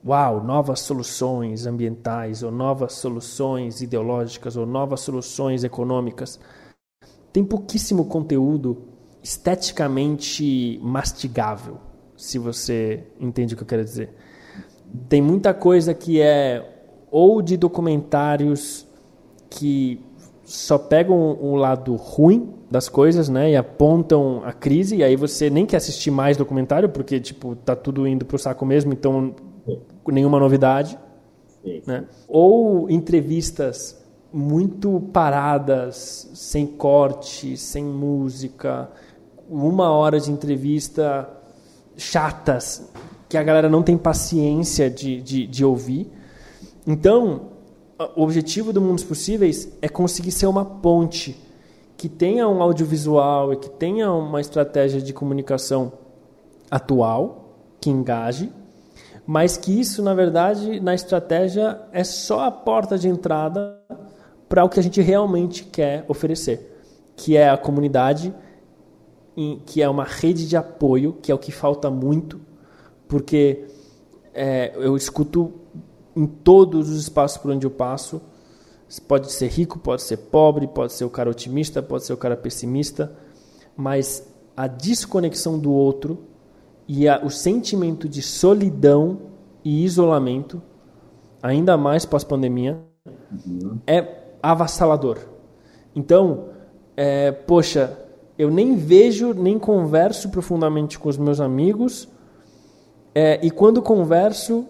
uau, 0.06 0.44
novas 0.44 0.80
soluções 0.82 1.66
ambientais, 1.66 2.44
ou 2.44 2.52
novas 2.52 2.94
soluções 2.94 3.82
ideológicas, 3.82 4.58
ou 4.58 4.66
novas 4.66 5.02
soluções 5.02 5.64
econômicas. 5.64 6.40
Tem 7.32 7.44
pouquíssimo 7.44 8.06
conteúdo 8.06 8.90
esteticamente 9.24 10.80
mastigável, 10.82 11.78
se 12.18 12.40
você 12.40 13.04
entende 13.20 13.54
o 13.54 13.58
que 13.58 13.64
eu 13.64 13.68
quero 13.68 13.84
dizer. 13.84 14.10
Tem 15.08 15.22
muita 15.22 15.54
coisa 15.54 15.94
que 15.94 16.20
é 16.20 16.68
ou 17.10 17.42
de 17.42 17.56
documentários 17.56 18.86
que 19.50 20.04
só 20.52 20.78
pegam 20.78 21.38
o 21.42 21.56
lado 21.56 21.96
ruim 21.96 22.54
das 22.70 22.90
coisas, 22.90 23.30
né, 23.30 23.52
e 23.52 23.56
apontam 23.56 24.42
a 24.44 24.52
crise, 24.52 24.98
e 24.98 25.04
aí 25.04 25.16
você 25.16 25.50
nem 25.50 25.66
quer 25.66 25.78
assistir 25.78 26.12
mais 26.12 26.36
documentário 26.36 26.90
porque 26.90 27.20
tipo 27.20 27.56
tá 27.56 27.76
tudo 27.76 28.06
indo 28.06 28.26
pro 28.26 28.38
saco 28.38 28.66
mesmo, 28.66 28.92
então 28.92 29.34
nenhuma 30.08 30.40
novidade. 30.40 30.98
Sim. 31.64 31.82
Né? 31.88 32.06
Ou 32.28 32.90
entrevistas 32.90 33.98
muito 34.34 35.00
paradas, 35.14 36.30
sem 36.34 36.66
corte, 36.66 37.56
sem 37.56 37.84
música, 37.84 38.90
uma 39.50 39.90
hora 39.92 40.20
de 40.20 40.32
entrevista 40.32 41.30
chatas, 41.96 42.90
que 43.30 43.38
a 43.38 43.44
galera 43.44 43.70
não 43.70 43.84
tem 43.84 43.98
paciência 43.98 44.90
de, 44.90 45.22
de, 45.22 45.48
de 45.48 45.64
ouvir. 45.64 46.10
Então, 46.86 47.51
o 48.16 48.24
objetivo 48.24 48.72
do 48.72 48.82
Mundos 48.82 49.04
Possíveis 49.04 49.72
é 49.82 49.90
conseguir 49.90 50.32
ser 50.32 50.48
uma 50.48 50.64
ponte 50.66 51.38
que 51.98 52.10
tenha 52.10 52.48
um 52.48 52.62
audiovisual 52.62 53.54
e 53.54 53.58
que 53.58 53.70
tenha 53.70 54.12
uma 54.12 54.42
estratégia 54.42 55.02
de 55.02 55.14
comunicação 55.14 55.94
atual, 56.70 57.56
que 57.80 57.90
engaje, 57.90 58.52
mas 59.26 59.56
que 59.58 59.80
isso, 59.80 60.02
na 60.02 60.14
verdade, 60.14 60.80
na 60.80 60.96
estratégia 60.96 61.80
é 61.92 62.04
só 62.04 62.46
a 62.46 62.52
porta 62.52 62.98
de 62.98 63.08
entrada 63.08 63.80
para 64.50 64.64
o 64.64 64.70
que 64.70 64.80
a 64.80 64.84
gente 64.84 65.02
realmente 65.02 65.64
quer 65.64 66.04
oferecer, 66.08 66.76
que 67.16 67.38
é 67.38 67.50
a 67.50 67.58
comunidade, 67.58 68.34
que 69.66 69.82
é 69.82 69.88
uma 69.88 70.04
rede 70.04 70.48
de 70.48 70.58
apoio, 70.58 71.14
que 71.22 71.32
é 71.32 71.36
o 71.36 71.38
que 71.38 71.52
falta 71.52 71.90
muito, 71.90 72.42
porque 73.08 73.66
é, 74.34 74.74
eu 74.76 74.98
escuto 74.98 75.61
em 76.16 76.26
todos 76.26 76.90
os 76.90 77.02
espaços 77.02 77.38
por 77.38 77.52
onde 77.52 77.66
eu 77.66 77.72
passo, 77.72 78.22
pode 79.08 79.32
ser 79.32 79.48
rico, 79.48 79.80
pode 79.80 80.02
ser 80.02 80.18
pobre, 80.18 80.68
pode 80.68 80.94
ser 80.94 81.06
o 81.06 81.10
cara 81.10 81.30
otimista, 81.30 81.82
pode 81.82 82.06
ser 82.06 82.14
o 82.14 82.18
cara 82.18 82.36
pessimista, 82.36 83.14
mas 83.76 84.28
a 84.56 84.68
desconexão 84.68 85.58
do 85.58 85.72
outro 85.72 86.26
e 86.88 87.08
a, 87.08 87.22
o 87.24 87.30
sentimento 87.30 88.10
de 88.10 88.22
solidão 88.22 89.20
e 89.64 89.86
isolamento, 89.86 90.62
ainda 91.42 91.78
mais 91.78 92.06
pós-pandemia, 92.06 92.80
uhum. 93.46 93.80
é 93.88 94.22
avassalador. 94.44 95.20
Então, 95.96 96.50
é, 96.98 97.32
poxa, 97.32 97.98
eu 98.38 98.50
nem 98.50 98.76
vejo, 98.76 99.34
nem 99.34 99.58
converso 99.58 100.30
profundamente 100.30 101.00
com 101.00 101.08
os 101.08 101.18
meus 101.18 101.40
amigos, 101.40 102.08
é, 103.14 103.40
e 103.46 103.52
quando 103.52 103.82
converso, 103.82 104.66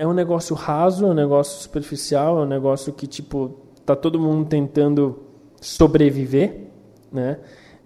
é 0.00 0.06
um 0.06 0.14
negócio 0.14 0.56
raso, 0.56 1.04
é 1.04 1.08
um 1.10 1.14
negócio 1.14 1.60
superficial, 1.60 2.38
é 2.38 2.42
um 2.44 2.48
negócio 2.48 2.90
que, 2.90 3.06
tipo, 3.06 3.50
tá 3.84 3.94
todo 3.94 4.18
mundo 4.18 4.48
tentando 4.48 5.18
sobreviver, 5.60 6.68
né? 7.12 7.38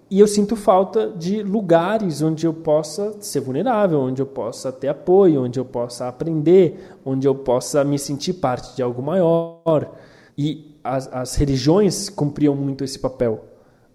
E 0.09 0.21
eu 0.21 0.29
sinto 0.29 0.55
falta 0.55 1.09
de 1.09 1.43
lugares 1.43 2.23
onde 2.23 2.47
eu 2.47 2.55
possa 2.55 3.21
ser 3.21 3.41
vulnerável, 3.41 3.99
onde 3.99 4.23
eu 4.23 4.27
possa 4.27 4.71
ter 4.71 4.87
apoio, 4.87 5.43
onde 5.43 5.59
eu 5.59 5.65
possa 5.65 6.07
aprender, 6.07 6.97
onde 7.05 7.27
eu 7.27 7.35
possa 7.35 7.83
me 7.83 7.99
sentir 7.99 8.35
parte 8.35 8.77
de 8.77 8.83
algo 8.83 9.03
maior. 9.03 9.97
E 10.39 10.79
as, 10.85 11.13
as 11.13 11.35
religiões 11.35 12.09
cumpriam 12.09 12.55
muito 12.55 12.85
esse 12.85 13.01
papel. 13.01 13.45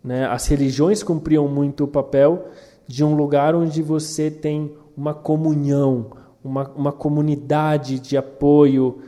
Né? 0.03 0.25
As 0.25 0.45
religiões 0.45 1.01
cumpriam 1.01 1.47
muito 1.47 1.85
o 1.85 1.87
papel 1.87 2.49
de 2.85 3.01
um 3.01 3.15
lugar 3.15 3.55
onde 3.55 3.81
você 3.81 4.29
tem 4.29 4.75
uma 4.97 5.13
comunhão, 5.13 6.07
uma, 6.43 6.67
uma 6.69 6.91
comunidade 6.91 7.99
de 7.99 8.17
apoio 8.17 9.01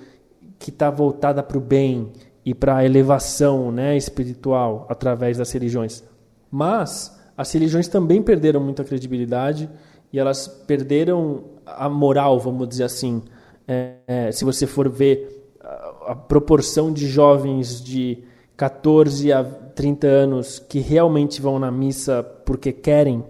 que 0.60 0.70
está 0.70 0.90
voltada 0.90 1.42
para 1.42 1.58
o 1.58 1.62
bem 1.62 2.12
e 2.46 2.54
para 2.54 2.78
a 2.78 2.86
elevação 2.86 3.72
né, 3.72 3.96
espiritual 3.96 4.86
através 4.90 5.38
das 5.38 5.52
religiões. 5.52 6.04
Mas 6.50 7.20
as 7.38 7.52
religiões 7.52 7.88
também 7.88 8.22
perderam 8.22 8.60
muita 8.60 8.84
credibilidade 8.84 9.70
e 10.12 10.20
elas 10.20 10.48
perderam 10.48 11.44
a 11.66 11.88
moral, 11.88 12.40
vamos 12.40 12.68
dizer 12.68 12.84
assim. 12.84 13.22
É, 13.68 13.94
é, 14.08 14.32
se 14.32 14.44
você 14.44 14.68
for 14.68 14.90
ver 14.90 15.48
a, 15.62 16.12
a, 16.12 16.16
proporção 16.16 16.92
de 16.92 17.08
jovens 17.08 17.82
de 17.82 18.24
14 18.58 19.32
a 19.32 19.44
30 19.44 20.08
anos 20.08 20.60
que 20.60 20.80
realmente 20.80 21.42
vão 21.42 21.58
na 21.58 21.72
missa 21.72 22.22
porque 22.46 22.72
querem, 22.72 23.24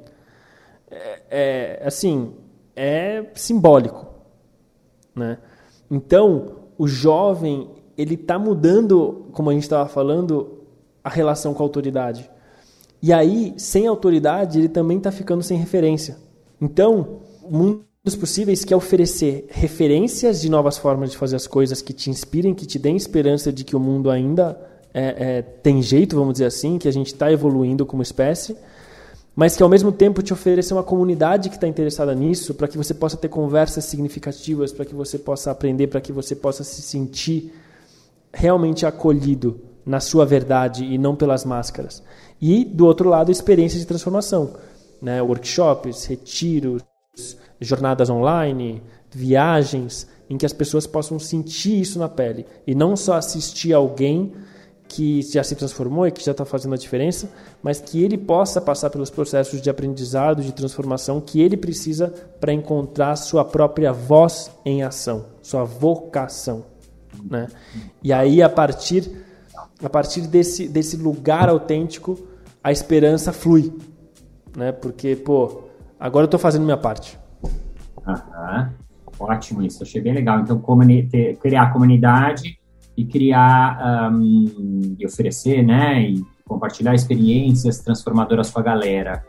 é, 0.89 1.21
é 1.29 1.83
assim, 1.85 2.33
é 2.81 3.23
simbólico. 3.35 4.07
Né? 5.15 5.37
Então, 5.89 6.55
o 6.79 6.87
jovem 6.87 7.69
ele 7.95 8.15
está 8.15 8.39
mudando, 8.39 9.27
como 9.33 9.51
a 9.51 9.53
gente 9.53 9.63
estava 9.63 9.87
falando, 9.87 10.63
a 11.03 11.09
relação 11.09 11.53
com 11.53 11.61
a 11.61 11.65
autoridade. 11.65 12.27
E 12.99 13.13
aí, 13.13 13.53
sem 13.57 13.85
autoridade, 13.85 14.57
ele 14.57 14.69
também 14.69 14.97
está 14.97 15.11
ficando 15.11 15.43
sem 15.43 15.57
referência. 15.57 16.17
Então, 16.59 17.19
o 17.43 17.55
mundo 17.55 17.85
dos 18.03 18.15
possíveis 18.15 18.65
quer 18.65 18.75
oferecer 18.75 19.45
referências 19.49 20.41
de 20.41 20.49
novas 20.49 20.79
formas 20.79 21.11
de 21.11 21.17
fazer 21.17 21.35
as 21.35 21.45
coisas 21.45 21.83
que 21.83 21.93
te 21.93 22.09
inspirem, 22.09 22.55
que 22.55 22.65
te 22.65 22.79
deem 22.79 22.95
esperança 22.95 23.51
de 23.51 23.63
que 23.63 23.75
o 23.75 23.79
mundo 23.79 24.09
ainda 24.09 24.59
é, 24.91 25.37
é, 25.37 25.41
tem 25.41 25.83
jeito, 25.83 26.15
vamos 26.15 26.33
dizer 26.33 26.45
assim, 26.45 26.79
que 26.79 26.87
a 26.87 26.91
gente 26.91 27.07
está 27.07 27.31
evoluindo 27.31 27.85
como 27.85 28.01
espécie, 28.01 28.57
mas 29.35 29.55
que 29.55 29.63
ao 29.63 29.69
mesmo 29.69 29.91
tempo 29.91 30.21
te 30.21 30.33
oferecer 30.33 30.73
uma 30.73 30.83
comunidade 30.83 31.49
que 31.49 31.55
está 31.55 31.67
interessada 31.67 32.13
nisso, 32.13 32.53
para 32.53 32.67
que 32.67 32.77
você 32.77 32.93
possa 32.93 33.17
ter 33.17 33.29
conversas 33.29 33.85
significativas, 33.85 34.73
para 34.73 34.85
que 34.85 34.93
você 34.93 35.17
possa 35.17 35.51
aprender, 35.51 35.87
para 35.87 36.01
que 36.01 36.11
você 36.11 36.35
possa 36.35 36.63
se 36.63 36.81
sentir 36.81 37.53
realmente 38.33 38.85
acolhido 38.85 39.59
na 39.85 39.99
sua 39.99 40.25
verdade 40.25 40.85
e 40.85 40.97
não 40.97 41.15
pelas 41.15 41.45
máscaras. 41.45 42.03
E, 42.41 42.65
do 42.65 42.85
outro 42.85 43.09
lado, 43.09 43.31
experiências 43.31 43.81
de 43.81 43.87
transformação. 43.87 44.53
né, 45.01 45.19
workshops, 45.19 46.05
retiros, 46.05 46.83
jornadas 47.59 48.09
online, 48.09 48.83
viagens, 49.09 50.07
em 50.29 50.37
que 50.37 50.45
as 50.45 50.53
pessoas 50.53 50.85
possam 50.85 51.17
sentir 51.17 51.81
isso 51.81 51.97
na 51.97 52.07
pele 52.07 52.45
e 52.67 52.75
não 52.75 52.95
só 52.95 53.15
assistir 53.15 53.73
alguém 53.73 54.31
que 54.91 55.21
já 55.21 55.41
se 55.41 55.55
transformou 55.55 56.05
e 56.05 56.11
que 56.11 56.23
já 56.23 56.33
está 56.33 56.43
fazendo 56.43 56.73
a 56.73 56.77
diferença, 56.77 57.31
mas 57.63 57.79
que 57.79 58.03
ele 58.03 58.17
possa 58.17 58.59
passar 58.59 58.89
pelos 58.89 59.09
processos 59.09 59.61
de 59.61 59.69
aprendizado, 59.69 60.43
de 60.43 60.51
transformação 60.51 61.21
que 61.21 61.39
ele 61.39 61.55
precisa 61.55 62.13
para 62.41 62.51
encontrar 62.51 63.15
sua 63.15 63.45
própria 63.45 63.93
voz 63.93 64.51
em 64.65 64.83
ação, 64.83 65.27
sua 65.41 65.63
vocação, 65.63 66.65
né? 67.23 67.47
E 68.03 68.11
aí 68.11 68.41
a 68.41 68.49
partir 68.49 69.09
a 69.81 69.89
partir 69.89 70.27
desse 70.27 70.67
desse 70.67 70.97
lugar 70.97 71.47
autêntico, 71.47 72.19
a 72.61 72.69
esperança 72.69 73.31
flui, 73.31 73.73
né? 74.57 74.73
Porque 74.73 75.15
pô, 75.15 75.63
agora 75.97 76.25
eu 76.25 76.27
estou 76.27 76.39
fazendo 76.39 76.65
minha 76.65 76.77
parte. 76.77 77.17
Aham. 78.05 78.73
Ótimo 79.17 79.61
isso, 79.61 79.83
achei 79.83 80.01
bem 80.01 80.13
legal. 80.13 80.39
Então, 80.39 80.61
criar 81.39 81.71
comunidade 81.71 82.59
e 82.95 83.05
criar 83.05 84.11
um, 84.11 84.95
e 84.99 85.05
oferecer, 85.05 85.63
né, 85.63 86.01
e 86.01 86.23
compartilhar 86.45 86.93
experiências 86.93 87.79
transformadoras 87.79 88.49
com 88.49 88.59
a 88.59 88.63
galera. 88.63 89.23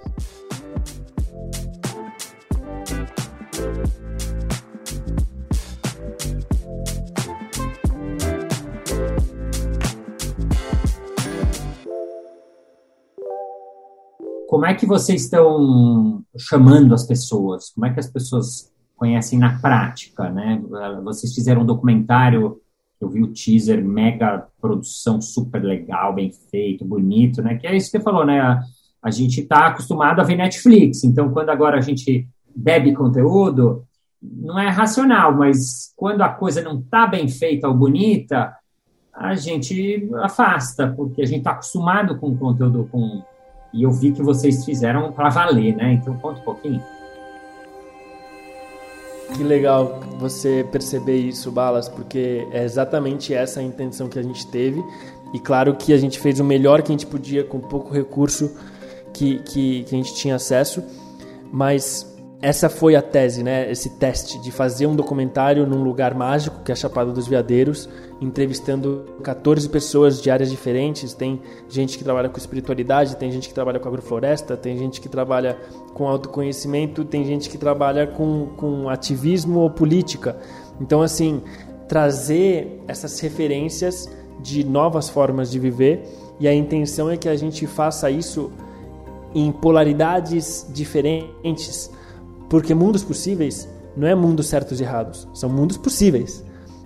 Como 14.49 14.67
é 14.67 14.75
que 14.75 14.87
vocês 14.87 15.25
estão 15.25 16.23
chamando 16.37 16.95
as 16.95 17.07
pessoas? 17.07 17.71
Como 17.71 17.87
é 17.87 17.93
que 17.93 18.01
as 18.01 18.11
pessoas 18.11 18.71
conhecem 18.95 19.39
na 19.39 19.59
prática, 19.59 20.31
né? 20.31 20.63
Vocês 21.03 21.35
fizeram 21.35 21.63
um 21.63 21.67
documentário 21.67 22.62
eu 23.05 23.09
vi 23.09 23.23
o 23.23 23.33
teaser, 23.33 23.85
mega 23.85 24.47
produção, 24.61 25.21
super 25.21 25.63
legal, 25.63 26.15
bem 26.15 26.31
feito, 26.51 26.85
bonito, 26.85 27.43
né? 27.43 27.57
Que 27.57 27.67
é 27.67 27.77
isso 27.77 27.91
que 27.91 27.99
você 27.99 28.05
falou, 28.05 28.25
né? 28.25 28.41
A, 28.41 28.61
a 29.03 29.11
gente 29.11 29.41
está 29.41 29.67
acostumado 29.67 30.21
a 30.21 30.25
ver 30.25 30.37
Netflix, 30.37 31.03
então 31.03 31.33
quando 31.33 31.51
agora 31.51 31.79
a 31.79 31.81
gente 31.81 32.29
bebe 32.55 32.93
conteúdo, 32.93 33.85
não 34.23 34.59
é 34.59 34.69
racional, 34.69 35.35
mas 35.35 35.93
quando 35.97 36.23
a 36.23 36.29
coisa 36.29 36.63
não 36.63 36.79
está 36.79 37.07
bem 37.07 37.27
feita 37.29 37.67
ou 37.67 37.75
bonita, 37.75 38.57
a 39.13 39.35
gente 39.35 40.09
afasta, 40.23 40.87
porque 40.87 41.23
a 41.23 41.27
gente 41.27 41.39
está 41.39 41.51
acostumado 41.51 42.17
com 42.19 42.29
o 42.29 42.39
conteúdo 42.39 42.89
com. 42.91 43.23
E 43.75 43.83
eu 43.83 43.91
vi 43.91 44.13
que 44.13 44.23
vocês 44.23 44.65
fizeram 44.65 45.13
para 45.13 45.29
valer, 45.29 45.75
né? 45.75 45.95
Então 45.95 46.17
conta 46.19 46.41
um 46.41 46.45
pouquinho. 46.45 46.83
Que 49.35 49.43
legal 49.43 50.01
você 50.19 50.67
perceber 50.71 51.17
isso, 51.17 51.51
Balas, 51.51 51.89
porque 51.89 52.47
é 52.53 52.65
exatamente 52.65 53.33
essa 53.35 53.61
a 53.61 53.63
intenção 53.63 54.09
que 54.09 54.19
a 54.19 54.23
gente 54.23 54.47
teve. 54.47 54.83
E 55.33 55.39
claro 55.39 55.75
que 55.75 55.93
a 55.93 55.97
gente 55.97 56.19
fez 56.21 56.39
o 56.39 56.45
melhor 56.45 56.83
que 56.83 56.93
a 56.93 56.95
gente 56.95 57.07
podia 57.07 57.43
com 57.43 57.59
pouco 57.59 57.93
recurso 57.93 58.55
que, 59.13 59.39
que, 59.41 59.85
que 59.85 59.95
a 59.95 59.99
gente 59.99 60.15
tinha 60.15 60.37
acesso, 60.37 60.83
mas 61.51 62.07
essa 62.41 62.69
foi 62.69 62.97
a 62.97 63.03
tese, 63.03 63.43
né? 63.43 63.71
Esse 63.71 63.91
teste 63.99 64.41
de 64.41 64.51
fazer 64.51 64.87
um 64.87 64.97
documentário 64.97 65.67
num 65.67 65.83
lugar 65.83 66.15
mágico, 66.15 66.63
que 66.65 66.73
é 66.73 66.75
a 66.75 66.77
Chapada 66.77 67.13
dos 67.13 67.29
Veadeiros, 67.29 67.89
entrevistando 68.23 69.05
14 69.23 69.69
pessoas 69.69 70.23
de 70.23 70.31
áreas 70.31 70.51
diferentes. 70.51 71.13
Tem 71.13 71.41
gente 71.69 71.99
que 71.99 72.05
trabalha 72.05 72.29
com 72.29 72.39
espiritualidade, 72.39 73.17
tem 73.17 73.31
gente 73.31 73.49
que 73.49 73.55
trabalha 73.55 73.81
com 73.81 73.89
agrofloresta, 73.89 74.57
tem 74.57 74.79
gente 74.79 75.01
que 75.01 75.09
trabalha 75.09 75.59
com 75.93 76.07
autoconhecimento, 76.07 77.05
tem 77.05 77.25
gente 77.25 77.51
que 77.51 77.59
trabalha 77.59 78.07
com, 78.07 78.47
com 78.57 78.89
ativismo 78.89 79.61
ou 79.61 79.71
política. 79.71 80.37
Então, 80.81 81.03
assim, 81.03 81.43
trazer 81.89 82.81
essas 82.87 83.19
referências 83.21 84.09
de 84.41 84.65
novas 84.65 85.09
formas 85.09 85.51
de 85.51 85.59
viver 85.59 86.03
e 86.39 86.49
a 86.49 86.55
intenção 86.55 87.11
é 87.11 87.17
que 87.17 87.29
a 87.29 87.37
gente 87.37 87.67
faça 87.67 88.11
isso 88.11 88.51
em 89.35 89.51
polaridades 89.51 90.67
diferentes 90.73 91.91
porque 92.53 92.75
mundos 92.75 93.03
possíveis 93.03 93.67
não 93.97 94.07
é 94.07 94.15
mundos 94.15 94.47
certos 94.47 94.79
e 94.79 94.83
errados, 94.83 95.27
são 95.33 95.49
mundos 95.49 95.79
possíveis. 95.79 96.45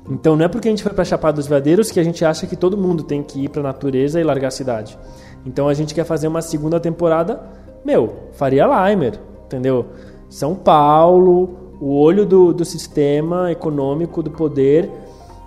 Então 0.09 0.37
não 0.37 0.45
é 0.45 0.49
porque 0.49 0.69
a 0.69 0.71
gente 0.71 0.83
foi 0.83 0.93
para 0.93 1.05
Chapada 1.05 1.37
dos 1.37 1.47
Veadeiros 1.47 1.91
que 1.91 1.99
a 1.99 2.05
gente 2.05 2.25
acha 2.25 2.47
que 2.47 2.57
todo 2.57 2.77
mundo 2.77 3.03
tem 3.03 3.23
que 3.23 3.45
ir 3.45 3.49
para 3.49 3.61
a 3.61 3.65
natureza 3.65 4.21
e 4.21 4.25
largar 4.25 4.49
a 4.49 4.53
cidade. 4.53 4.99
Então 5.45 5.69
a 5.69 5.75
gente 5.75 5.95
quer 5.95 6.05
fazer 6.05 6.29
uma 6.29 6.43
segunda 6.43 6.79
temporada, 6.79 7.41
meu, 7.85 8.31
Faria 8.33 8.67
Limer, 8.67 9.19
entendeu? 9.45 9.87
São 10.29 10.55
Paulo, 10.55 11.75
o 11.81 11.99
olho 11.99 12.25
do, 12.25 12.53
do 12.53 12.65
sistema 12.65 13.51
econômico, 13.51 14.23
do 14.23 14.31
poder, 14.31 14.91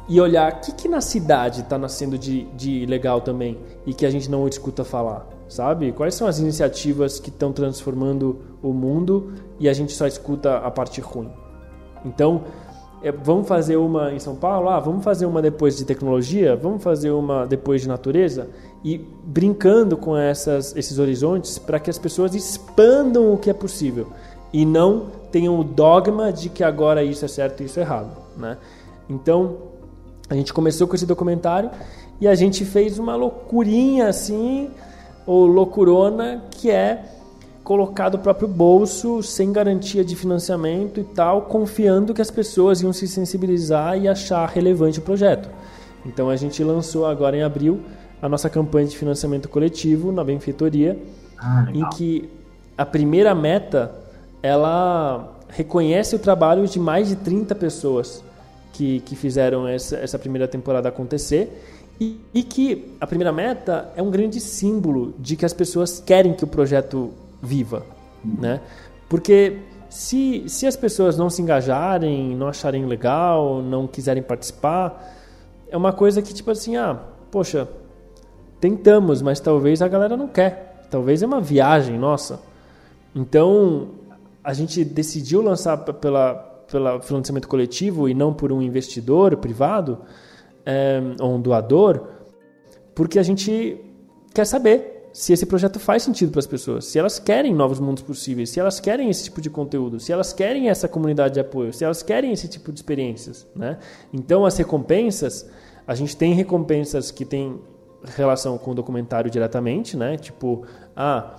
e 0.07 0.19
olhar 0.19 0.51
o 0.51 0.55
que, 0.61 0.71
que 0.73 0.87
na 0.87 1.01
cidade 1.01 1.61
está 1.61 1.77
nascendo 1.77 2.17
de, 2.17 2.43
de 2.55 2.85
legal 2.85 3.21
também 3.21 3.57
e 3.85 3.93
que 3.93 4.05
a 4.05 4.09
gente 4.09 4.29
não 4.29 4.47
escuta 4.47 4.83
falar 4.83 5.39
sabe? 5.49 5.91
Quais 5.91 6.13
são 6.13 6.27
as 6.27 6.39
iniciativas 6.39 7.19
que 7.19 7.29
estão 7.29 7.51
transformando 7.51 8.39
o 8.61 8.71
mundo 8.71 9.33
e 9.59 9.67
a 9.67 9.73
gente 9.73 9.91
só 9.91 10.05
escuta 10.05 10.57
a 10.57 10.71
parte 10.71 11.01
ruim? 11.01 11.29
Então, 12.05 12.43
é, 13.01 13.11
vamos 13.11 13.47
fazer 13.47 13.77
uma 13.77 14.11
em 14.11 14.19
São 14.19 14.35
Paulo? 14.35 14.69
Ah, 14.69 14.79
vamos 14.79 15.03
fazer 15.03 15.25
uma 15.25 15.41
depois 15.41 15.77
de 15.77 15.85
tecnologia? 15.85 16.55
Vamos 16.55 16.83
fazer 16.83 17.11
uma 17.11 17.45
depois 17.45 17.81
de 17.81 17.87
natureza? 17.87 18.49
E 18.83 18.97
brincando 19.23 19.95
com 19.95 20.17
essas, 20.17 20.75
esses 20.75 20.99
horizontes 20.99 21.57
para 21.57 21.79
que 21.79 21.89
as 21.89 21.97
pessoas 21.97 22.35
expandam 22.35 23.33
o 23.33 23.37
que 23.37 23.49
é 23.49 23.53
possível 23.53 24.07
e 24.51 24.65
não 24.65 25.07
tenham 25.31 25.59
o 25.59 25.63
dogma 25.63 26.33
de 26.33 26.49
que 26.49 26.63
agora 26.63 27.03
isso 27.03 27.23
é 27.23 27.27
certo 27.27 27.61
e 27.61 27.67
isso 27.67 27.79
é 27.79 27.83
errado, 27.83 28.17
né? 28.35 28.57
Então, 29.09 29.57
a 30.29 30.35
gente 30.35 30.53
começou 30.53 30.87
com 30.87 30.95
esse 30.95 31.05
documentário 31.05 31.69
e 32.19 32.27
a 32.27 32.35
gente 32.35 32.65
fez 32.65 32.99
uma 32.99 33.15
loucurinha 33.15 34.07
assim, 34.07 34.69
ou 35.25 35.45
loucurona, 35.45 36.43
que 36.51 36.69
é 36.69 37.03
colocar 37.69 38.09
do 38.09 38.17
próprio 38.17 38.47
bolso, 38.47 39.21
sem 39.21 39.53
garantia 39.53 40.03
de 40.03 40.15
financiamento 40.15 40.99
e 40.99 41.03
tal, 41.03 41.43
confiando 41.43 42.15
que 42.15 42.21
as 42.21 42.31
pessoas 42.31 42.81
iam 42.81 42.91
se 42.91 43.07
sensibilizar 43.07 43.95
e 43.95 44.07
achar 44.07 44.49
relevante 44.49 44.97
o 44.97 45.03
projeto. 45.03 45.47
Então 46.03 46.31
a 46.31 46.35
gente 46.35 46.63
lançou 46.63 47.05
agora 47.05 47.37
em 47.37 47.43
abril 47.43 47.79
a 48.19 48.27
nossa 48.27 48.49
campanha 48.49 48.87
de 48.87 48.97
financiamento 48.97 49.47
coletivo 49.47 50.11
na 50.11 50.23
benfeitoria, 50.23 50.97
ah, 51.37 51.67
em 51.71 51.87
que 51.89 52.27
a 52.75 52.83
primeira 52.87 53.35
meta 53.35 53.91
ela 54.41 55.37
reconhece 55.47 56.15
o 56.15 56.19
trabalho 56.19 56.67
de 56.67 56.79
mais 56.79 57.09
de 57.09 57.17
30 57.17 57.53
pessoas 57.53 58.23
que, 58.73 59.01
que 59.01 59.15
fizeram 59.15 59.67
essa, 59.67 59.95
essa 59.97 60.17
primeira 60.17 60.47
temporada 60.47 60.89
acontecer 60.89 61.63
e, 62.01 62.19
e, 62.33 62.41
que 62.41 62.95
a 62.99 63.05
primeira 63.05 63.31
meta 63.31 63.91
é 63.95 64.01
um 64.01 64.09
grande 64.09 64.39
símbolo 64.39 65.13
de 65.19 65.35
que 65.35 65.45
as 65.45 65.53
pessoas 65.53 65.99
querem 65.99 66.33
que 66.33 66.43
o 66.43 66.47
projeto 66.47 67.13
viva, 67.41 67.85
né? 68.23 68.61
Porque 69.07 69.57
se, 69.89 70.43
se 70.47 70.67
as 70.67 70.75
pessoas 70.75 71.17
não 71.17 71.29
se 71.29 71.41
engajarem, 71.41 72.35
não 72.35 72.47
acharem 72.47 72.85
legal, 72.85 73.61
não 73.61 73.87
quiserem 73.87 74.21
participar, 74.21 75.15
é 75.67 75.75
uma 75.75 75.91
coisa 75.91 76.21
que 76.21 76.33
tipo 76.33 76.51
assim, 76.51 76.77
ah, 76.77 76.99
poxa, 77.31 77.67
tentamos, 78.59 79.21
mas 79.21 79.39
talvez 79.39 79.81
a 79.81 79.87
galera 79.87 80.15
não 80.15 80.27
quer. 80.27 80.85
Talvez 80.89 81.21
é 81.21 81.25
uma 81.25 81.41
viagem 81.41 81.97
nossa. 81.97 82.41
Então, 83.15 83.89
a 84.43 84.53
gente 84.53 84.83
decidiu 84.83 85.41
lançar 85.41 85.77
pela, 85.77 86.35
pelo 86.71 87.01
financiamento 87.01 87.47
coletivo 87.47 88.07
e 88.09 88.13
não 88.13 88.33
por 88.33 88.51
um 88.51 88.61
investidor 88.61 89.37
privado, 89.37 89.99
é, 90.65 91.01
ou 91.19 91.35
um 91.35 91.41
doador, 91.41 92.07
porque 92.93 93.17
a 93.17 93.23
gente 93.23 93.79
quer 94.33 94.45
saber 94.45 94.98
se 95.11 95.33
esse 95.33 95.45
projeto 95.45 95.79
faz 95.79 96.03
sentido 96.03 96.31
para 96.31 96.39
as 96.39 96.47
pessoas, 96.47 96.85
se 96.85 96.99
elas 96.99 97.19
querem 97.19 97.53
novos 97.53 97.79
mundos 97.79 98.03
possíveis, 98.03 98.49
se 98.49 98.59
elas 98.59 98.79
querem 98.79 99.09
esse 99.09 99.25
tipo 99.25 99.41
de 99.41 99.49
conteúdo, 99.49 99.99
se 99.99 100.11
elas 100.11 100.33
querem 100.33 100.69
essa 100.69 100.87
comunidade 100.87 101.33
de 101.33 101.39
apoio, 101.39 101.73
se 101.73 101.83
elas 101.83 102.03
querem 102.03 102.31
esse 102.31 102.47
tipo 102.47 102.71
de 102.71 102.79
experiências. 102.79 103.47
Né? 103.55 103.77
Então, 104.13 104.45
as 104.45 104.57
recompensas, 104.57 105.49
a 105.87 105.95
gente 105.95 106.15
tem 106.15 106.33
recompensas 106.33 107.11
que 107.11 107.25
têm 107.25 107.59
relação 108.15 108.57
com 108.57 108.71
o 108.71 108.75
documentário 108.75 109.29
diretamente, 109.29 109.97
né? 109.97 110.15
tipo, 110.15 110.63
ah, 110.95 111.35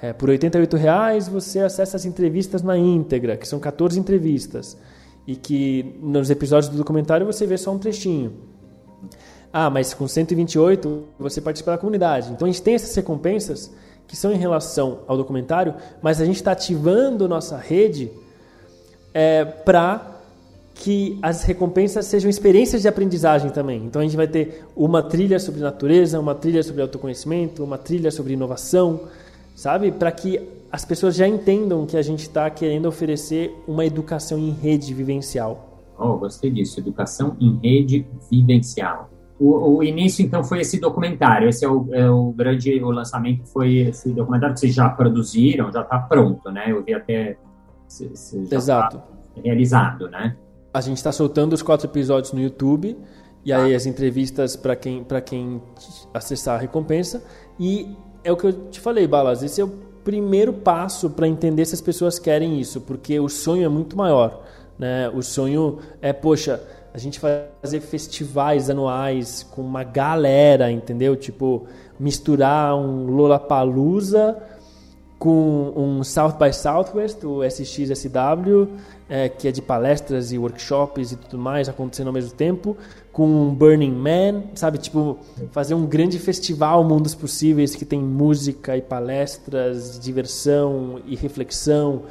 é, 0.00 0.12
por 0.12 0.28
R$ 0.28 0.38
reais 0.76 1.28
você 1.28 1.60
acessa 1.60 1.96
as 1.96 2.04
entrevistas 2.04 2.62
na 2.62 2.76
íntegra, 2.76 3.36
que 3.36 3.46
são 3.46 3.60
14 3.60 3.98
entrevistas, 3.98 4.76
e 5.26 5.36
que 5.36 5.96
nos 6.02 6.28
episódios 6.28 6.68
do 6.68 6.76
documentário 6.76 7.24
você 7.24 7.46
vê 7.46 7.56
só 7.56 7.70
um 7.70 7.78
trechinho. 7.78 8.51
Ah, 9.52 9.68
mas 9.68 9.92
com 9.92 10.08
128 10.08 11.04
você 11.18 11.40
participa 11.40 11.72
da 11.72 11.78
comunidade. 11.78 12.32
Então 12.32 12.48
a 12.48 12.50
gente 12.50 12.62
tem 12.62 12.74
essas 12.74 12.94
recompensas 12.94 13.70
que 14.08 14.16
são 14.16 14.32
em 14.32 14.36
relação 14.36 15.00
ao 15.06 15.16
documentário, 15.16 15.74
mas 16.00 16.20
a 16.20 16.24
gente 16.24 16.36
está 16.36 16.52
ativando 16.52 17.28
nossa 17.28 17.56
rede 17.56 18.10
é, 19.12 19.44
para 19.44 20.20
que 20.74 21.18
as 21.22 21.42
recompensas 21.42 22.06
sejam 22.06 22.30
experiências 22.30 22.82
de 22.82 22.88
aprendizagem 22.88 23.50
também. 23.50 23.84
Então 23.84 24.00
a 24.00 24.04
gente 24.04 24.16
vai 24.16 24.26
ter 24.26 24.64
uma 24.74 25.02
trilha 25.02 25.38
sobre 25.38 25.60
natureza, 25.60 26.18
uma 26.18 26.34
trilha 26.34 26.62
sobre 26.62 26.80
autoconhecimento, 26.80 27.62
uma 27.62 27.78
trilha 27.78 28.10
sobre 28.10 28.32
inovação, 28.32 29.02
sabe? 29.54 29.92
Para 29.92 30.10
que 30.10 30.40
as 30.70 30.84
pessoas 30.84 31.14
já 31.14 31.28
entendam 31.28 31.84
que 31.84 31.96
a 31.96 32.02
gente 32.02 32.22
está 32.22 32.48
querendo 32.48 32.86
oferecer 32.86 33.54
uma 33.68 33.84
educação 33.84 34.38
em 34.38 34.50
rede 34.50 34.94
vivencial. 34.94 35.68
Oh, 35.98 36.16
gostei 36.16 36.50
disso, 36.50 36.80
educação 36.80 37.36
em 37.38 37.58
rede 37.62 38.06
vivencial. 38.30 39.11
O, 39.44 39.78
o 39.78 39.82
início, 39.82 40.24
então, 40.24 40.44
foi 40.44 40.60
esse 40.60 40.78
documentário. 40.78 41.48
Esse 41.48 41.64
é 41.64 41.68
o, 41.68 41.88
é 41.92 42.08
o, 42.08 42.30
grande, 42.30 42.80
o 42.80 42.92
lançamento 42.92 43.44
foi 43.46 43.88
esse 43.88 44.12
documentário 44.12 44.54
que 44.54 44.60
vocês 44.60 44.72
já 44.72 44.88
produziram, 44.88 45.72
já 45.72 45.80
está 45.80 45.98
pronto, 45.98 46.48
né? 46.52 46.70
Eu 46.70 46.84
vi 46.84 46.94
até... 46.94 47.36
Se, 47.88 48.08
se 48.14 48.46
tá 48.46 48.54
Exato. 48.54 48.98
Tá 48.98 49.04
realizado, 49.42 50.08
né? 50.08 50.36
A 50.72 50.80
gente 50.80 50.98
está 50.98 51.10
soltando 51.10 51.54
os 51.54 51.60
quatro 51.60 51.88
episódios 51.88 52.32
no 52.32 52.40
YouTube 52.40 52.96
e 53.44 53.52
aí 53.52 53.74
ah. 53.74 53.76
as 53.76 53.84
entrevistas 53.84 54.54
para 54.54 54.76
quem, 54.76 55.04
quem 55.26 55.60
acessar 56.14 56.54
a 56.54 56.58
recompensa. 56.58 57.24
E 57.58 57.96
é 58.22 58.30
o 58.30 58.36
que 58.36 58.46
eu 58.46 58.52
te 58.70 58.78
falei, 58.78 59.08
Balas, 59.08 59.42
esse 59.42 59.60
é 59.60 59.64
o 59.64 59.68
primeiro 60.04 60.52
passo 60.52 61.10
para 61.10 61.26
entender 61.26 61.64
se 61.64 61.74
as 61.74 61.80
pessoas 61.80 62.16
querem 62.16 62.60
isso, 62.60 62.80
porque 62.80 63.18
o 63.18 63.28
sonho 63.28 63.64
é 63.64 63.68
muito 63.68 63.96
maior. 63.96 64.44
Né? 64.78 65.08
O 65.08 65.20
sonho 65.20 65.78
é, 66.00 66.12
poxa, 66.12 66.62
a 66.94 66.98
gente 66.98 67.18
fazer 67.18 67.80
festivais 67.80 68.68
anuais 68.68 69.42
com 69.42 69.62
uma 69.62 69.82
galera, 69.82 70.70
entendeu? 70.70 71.16
Tipo, 71.16 71.66
misturar 71.98 72.76
um 72.76 73.06
Lollapalooza 73.06 74.36
com 75.18 75.72
um 75.76 76.02
South 76.02 76.32
by 76.32 76.52
Southwest, 76.52 77.24
o 77.24 77.44
SXSW, 77.44 78.68
é, 79.08 79.28
que 79.28 79.46
é 79.46 79.52
de 79.52 79.62
palestras 79.62 80.32
e 80.32 80.38
workshops 80.38 81.12
e 81.12 81.16
tudo 81.16 81.38
mais 81.38 81.68
acontecendo 81.68 82.08
ao 82.08 82.12
mesmo 82.12 82.32
tempo, 82.32 82.76
com 83.12 83.26
um 83.26 83.54
Burning 83.54 83.92
Man, 83.92 84.42
sabe? 84.54 84.78
Tipo, 84.78 85.18
fazer 85.52 85.74
um 85.74 85.86
grande 85.86 86.18
festival 86.18 86.82
Mundos 86.82 87.14
Possíveis 87.14 87.76
que 87.76 87.84
tem 87.84 88.00
música 88.00 88.76
e 88.76 88.82
palestras, 88.82 89.98
diversão 90.00 91.00
e 91.06 91.14
reflexão 91.14 92.02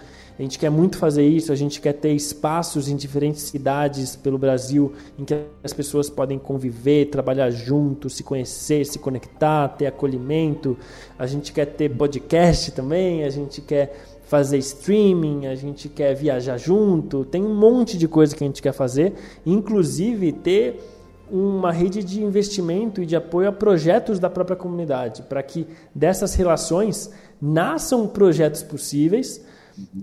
a 0.42 0.44
gente 0.44 0.58
quer 0.58 0.72
muito 0.72 0.98
fazer 0.98 1.24
isso, 1.24 1.52
a 1.52 1.56
gente 1.56 1.80
quer 1.80 1.94
ter 1.94 2.14
espaços 2.14 2.90
em 2.90 2.96
diferentes 2.96 3.44
cidades 3.44 4.16
pelo 4.16 4.40
Brasil 4.40 4.92
em 5.16 5.24
que 5.24 5.36
as 5.64 5.72
pessoas 5.72 6.10
podem 6.10 6.40
conviver, 6.40 7.12
trabalhar 7.12 7.52
juntos, 7.52 8.16
se 8.16 8.24
conhecer, 8.24 8.84
se 8.88 8.98
conectar, 8.98 9.68
ter 9.68 9.86
acolhimento. 9.86 10.76
A 11.20 11.28
gente 11.28 11.54
quer 11.54 11.68
ter 11.68 11.90
podcast 11.90 12.72
também, 12.72 13.24
a 13.24 13.30
gente 13.30 13.62
quer 13.62 13.96
fazer 14.24 14.58
streaming, 14.58 15.46
a 15.46 15.54
gente 15.54 15.88
quer 15.88 16.16
viajar 16.16 16.58
junto, 16.58 17.24
tem 17.24 17.44
um 17.44 17.54
monte 17.54 17.96
de 17.96 18.08
coisa 18.08 18.36
que 18.36 18.44
a 18.44 18.48
gente 18.48 18.64
quer 18.64 18.74
fazer, 18.74 19.14
inclusive 19.46 20.32
ter 20.32 20.82
uma 21.30 21.72
rede 21.72 22.04
de 22.04 22.24
investimento 22.24 23.00
e 23.04 23.06
de 23.06 23.16
apoio 23.16 23.48
a 23.48 23.52
projetos 23.52 24.18
da 24.18 24.30
própria 24.30 24.58
comunidade, 24.58 25.22
para 25.22 25.44
que 25.44 25.68
dessas 25.94 26.34
relações 26.34 27.12
nasçam 27.40 28.08
projetos 28.08 28.64
possíveis 28.64 29.51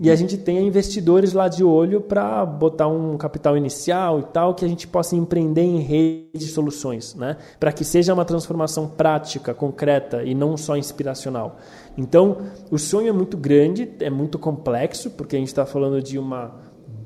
e 0.01 0.09
a 0.09 0.15
gente 0.15 0.37
tenha 0.37 0.61
investidores 0.61 1.33
lá 1.33 1.47
de 1.47 1.63
olho 1.63 2.01
para 2.01 2.45
botar 2.45 2.87
um 2.87 3.17
capital 3.17 3.57
inicial 3.57 4.19
e 4.19 4.23
tal, 4.23 4.53
que 4.53 4.65
a 4.65 4.67
gente 4.67 4.87
possa 4.87 5.15
empreender 5.15 5.61
em 5.61 5.79
rede 5.79 6.29
de 6.33 6.47
soluções, 6.47 7.15
né? 7.15 7.37
para 7.59 7.71
que 7.71 7.83
seja 7.83 8.13
uma 8.13 8.25
transformação 8.25 8.87
prática, 8.87 9.53
concreta 9.53 10.23
e 10.23 10.33
não 10.33 10.57
só 10.57 10.77
inspiracional. 10.77 11.57
Então, 11.97 12.37
o 12.71 12.77
sonho 12.77 13.09
é 13.09 13.11
muito 13.11 13.37
grande, 13.37 13.89
é 13.99 14.09
muito 14.09 14.39
complexo, 14.39 15.09
porque 15.11 15.35
a 15.35 15.39
gente 15.39 15.49
está 15.49 15.65
falando 15.65 16.01
de 16.01 16.17
uma 16.17 16.55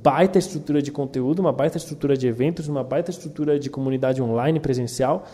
baita 0.01 0.37
estrutura 0.37 0.81
de 0.81 0.91
conteúdo, 0.91 1.39
uma 1.39 1.53
baita 1.53 1.77
estrutura 1.77 2.17
de 2.17 2.27
eventos, 2.27 2.67
uma 2.67 2.83
baita 2.83 3.09
estrutura 3.09 3.57
de 3.57 3.69
comunidade 3.69 4.21
online 4.21 4.59
presencial. 4.59 5.25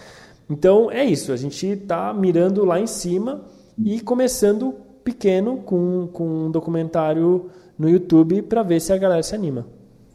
Então, 0.49 0.91
é 0.91 1.03
isso, 1.03 1.31
a 1.31 1.37
gente 1.37 1.65
está 1.65 2.13
mirando 2.13 2.63
lá 2.65 2.79
em 2.79 2.87
cima 2.87 3.41
e 3.77 3.99
começando 4.01 4.75
pequeno 5.03 5.57
com, 5.57 6.07
com 6.07 6.45
um 6.45 6.51
documentário 6.51 7.49
no 7.77 7.89
YouTube 7.89 8.41
para 8.43 8.63
ver 8.63 8.79
se 8.79 8.91
a 8.91 8.97
galera 8.97 9.23
se 9.23 9.33
anima. 9.33 9.65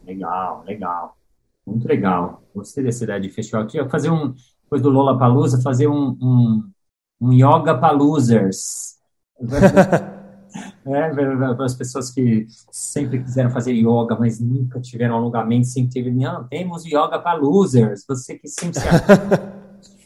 Legal, 0.06 0.62
legal. 0.66 1.16
Muito 1.66 1.88
legal. 1.88 2.42
Gostei 2.54 2.84
dessa 2.84 3.04
ideia 3.04 3.20
de 3.20 3.30
festival. 3.30 3.66
Eu 3.72 3.88
fazer 3.88 4.10
um, 4.10 4.34
depois 4.62 4.82
do 4.82 4.90
Lola 4.90 5.18
Palusa, 5.18 5.62
fazer 5.62 5.88
um, 5.88 6.16
um, 6.20 6.70
um 7.20 7.32
Yoga 7.32 7.76
Paluzers. 7.78 8.98
é, 10.86 11.10
para 11.54 11.64
as 11.64 11.74
pessoas 11.74 12.10
que 12.10 12.46
sempre 12.70 13.22
quiseram 13.22 13.50
fazer 13.50 13.72
yoga, 13.72 14.16
mas 14.18 14.38
nunca 14.38 14.80
tiveram 14.80 15.16
alongamento, 15.16 15.66
sempre 15.66 15.92
teve, 15.92 16.10
não, 16.10 16.44
temos 16.44 16.84
yoga 16.84 17.18
para 17.18 17.38
losers. 17.38 18.04
Você 18.06 18.38
que 18.38 18.48
sempre 18.48 18.80
se 18.80 18.86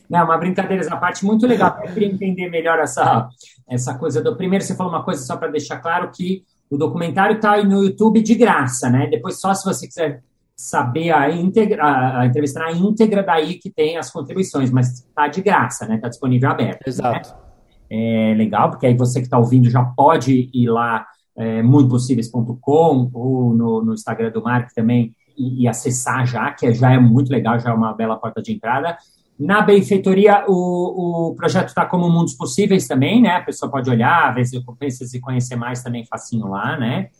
Não, 0.09 0.25
uma 0.25 0.39
brincadeira 0.39 0.83
essa 0.83 0.97
parte 0.97 1.25
muito 1.25 1.47
legal. 1.47 1.79
Eu 1.85 1.93
queria 1.93 2.09
entender 2.09 2.49
melhor 2.49 2.79
essa, 2.79 3.29
essa 3.69 3.95
coisa 3.95 4.23
do. 4.23 4.35
Primeiro, 4.37 4.65
você 4.65 4.75
falou 4.75 4.93
uma 4.93 5.05
coisa 5.05 5.23
só 5.23 5.37
para 5.37 5.49
deixar 5.49 5.79
claro 5.79 6.11
que 6.11 6.45
o 6.71 6.77
documentário 6.77 7.37
está 7.37 7.63
no 7.63 7.85
YouTube 7.85 8.23
de 8.23 8.35
graça, 8.35 8.89
né? 8.89 9.07
Depois, 9.07 9.41
só 9.41 9.53
se 9.55 9.65
você 9.65 9.87
quiser 9.87 10.23
saber 10.57 11.13
a, 11.13 11.31
íntegra, 11.31 11.85
a, 11.85 12.21
a 12.21 12.27
entrevista 12.27 12.61
na 12.61 12.73
íntegra, 12.73 13.23
daí 13.23 13.55
que 13.55 13.71
tem 13.71 13.97
as 13.97 14.11
contribuições, 14.11 14.71
mas 14.71 14.93
está 14.93 15.29
de 15.29 15.41
graça, 15.41 15.87
né? 15.87 15.97
Está 15.97 16.09
disponível 16.09 16.51
aberto. 16.51 16.81
Né? 16.81 16.85
Exato. 16.87 17.31
Né? 17.31 17.49
É 17.91 18.35
legal, 18.35 18.71
porque 18.71 18.87
aí 18.87 18.95
você 18.95 19.21
que 19.21 19.27
está 19.27 19.39
ouvindo 19.39 19.71
já 19.71 19.83
pode 19.83 20.51
ir 20.53 20.69
lá, 20.69 21.07
é, 21.37 21.63
muitopossíveis.com 21.63 23.11
ou 23.15 23.55
no, 23.55 23.83
no 23.83 23.95
Instagram 23.95 24.31
do 24.31 24.43
Mark 24.43 24.71
também 24.75 25.15
e, 25.39 25.63
e 25.63 25.69
acessar 25.69 26.27
já, 26.27 26.51
que 26.51 26.75
já 26.75 26.93
é 26.93 26.99
muito 26.99 27.31
legal, 27.31 27.59
já 27.61 27.71
é 27.71 27.73
uma 27.73 27.95
bela 27.95 28.17
porta 28.17 28.43
de 28.43 28.53
entrada. 28.53 28.99
Na 29.39 29.63
benfeitoria, 29.63 30.45
o, 30.49 31.29
o 31.31 31.35
projeto 31.37 31.69
está 31.69 31.87
como 31.87 32.11
Mundos 32.11 32.35
Possíveis 32.35 32.89
também, 32.89 33.23
né? 33.23 33.37
A 33.37 33.43
pessoa 33.43 33.71
pode 33.71 33.89
olhar, 33.89 34.35
ver 34.35 34.45
se 34.45 34.61
pensa 34.79 35.05
se 35.05 35.21
conhecer 35.21 35.55
mais 35.55 35.81
também 35.81 36.05
facinho 36.05 36.49
lá, 36.49 36.77
né? 36.77 37.11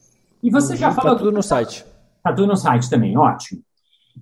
E 0.43 0.51
você 0.51 0.75
já 0.77 0.91
falou... 0.91 1.13
Está 1.13 1.25
tudo 1.25 1.37
no 1.37 1.43
site. 1.43 1.85
Está 2.17 2.33
tudo 2.33 2.49
no 2.49 2.57
site 2.57 2.91
também, 2.91 3.17
ótimo. 3.17 3.63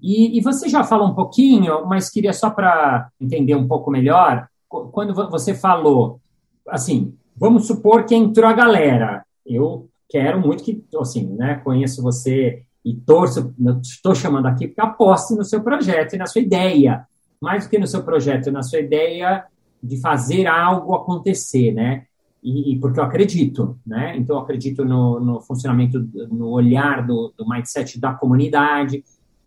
E, 0.02 0.36
e, 0.36 0.42
você 0.42 0.68
já 0.68 0.84
falou 0.84 1.08
um 1.08 1.14
pouquinho, 1.14 1.86
mas 1.86 2.10
queria 2.10 2.34
só 2.34 2.50
para 2.50 3.08
entender 3.18 3.54
um 3.54 3.66
pouco 3.66 3.90
melhor, 3.90 4.46
quando 4.68 5.14
você 5.30 5.54
falou, 5.54 6.20
assim, 6.68 7.14
vamos 7.34 7.66
supor 7.66 8.04
que 8.04 8.14
entrou 8.14 8.46
a 8.46 8.52
galera, 8.52 9.24
eu 9.46 9.88
quero 10.06 10.38
muito 10.38 10.62
que, 10.62 10.84
assim, 11.00 11.24
né, 11.34 11.54
conheço 11.64 12.02
você 12.02 12.62
e 12.84 12.94
torço, 12.94 13.54
estou 13.82 14.14
chamando 14.14 14.46
aqui 14.46 14.68
porque 14.68 14.82
aposte 14.82 15.34
no 15.34 15.44
seu 15.44 15.62
projeto 15.62 16.14
e 16.14 16.18
na 16.18 16.26
sua 16.26 16.42
ideia 16.42 17.06
mais 17.40 17.64
do 17.64 17.70
que 17.70 17.78
no 17.78 17.86
seu 17.86 18.02
projeto, 18.02 18.50
na 18.50 18.62
sua 18.62 18.80
ideia 18.80 19.44
de 19.82 20.00
fazer 20.00 20.46
algo 20.46 20.94
acontecer, 20.94 21.72
né? 21.72 22.04
E, 22.42 22.78
porque 22.80 23.00
eu 23.00 23.04
acredito, 23.04 23.78
né? 23.84 24.16
Então, 24.16 24.36
eu 24.36 24.42
acredito 24.42 24.84
no, 24.84 25.18
no 25.18 25.40
funcionamento, 25.40 25.98
no 26.30 26.48
olhar 26.50 27.04
do, 27.04 27.32
do, 27.36 27.48
mindset 27.48 27.98
da 27.98 28.14
comunidade. 28.14 29.02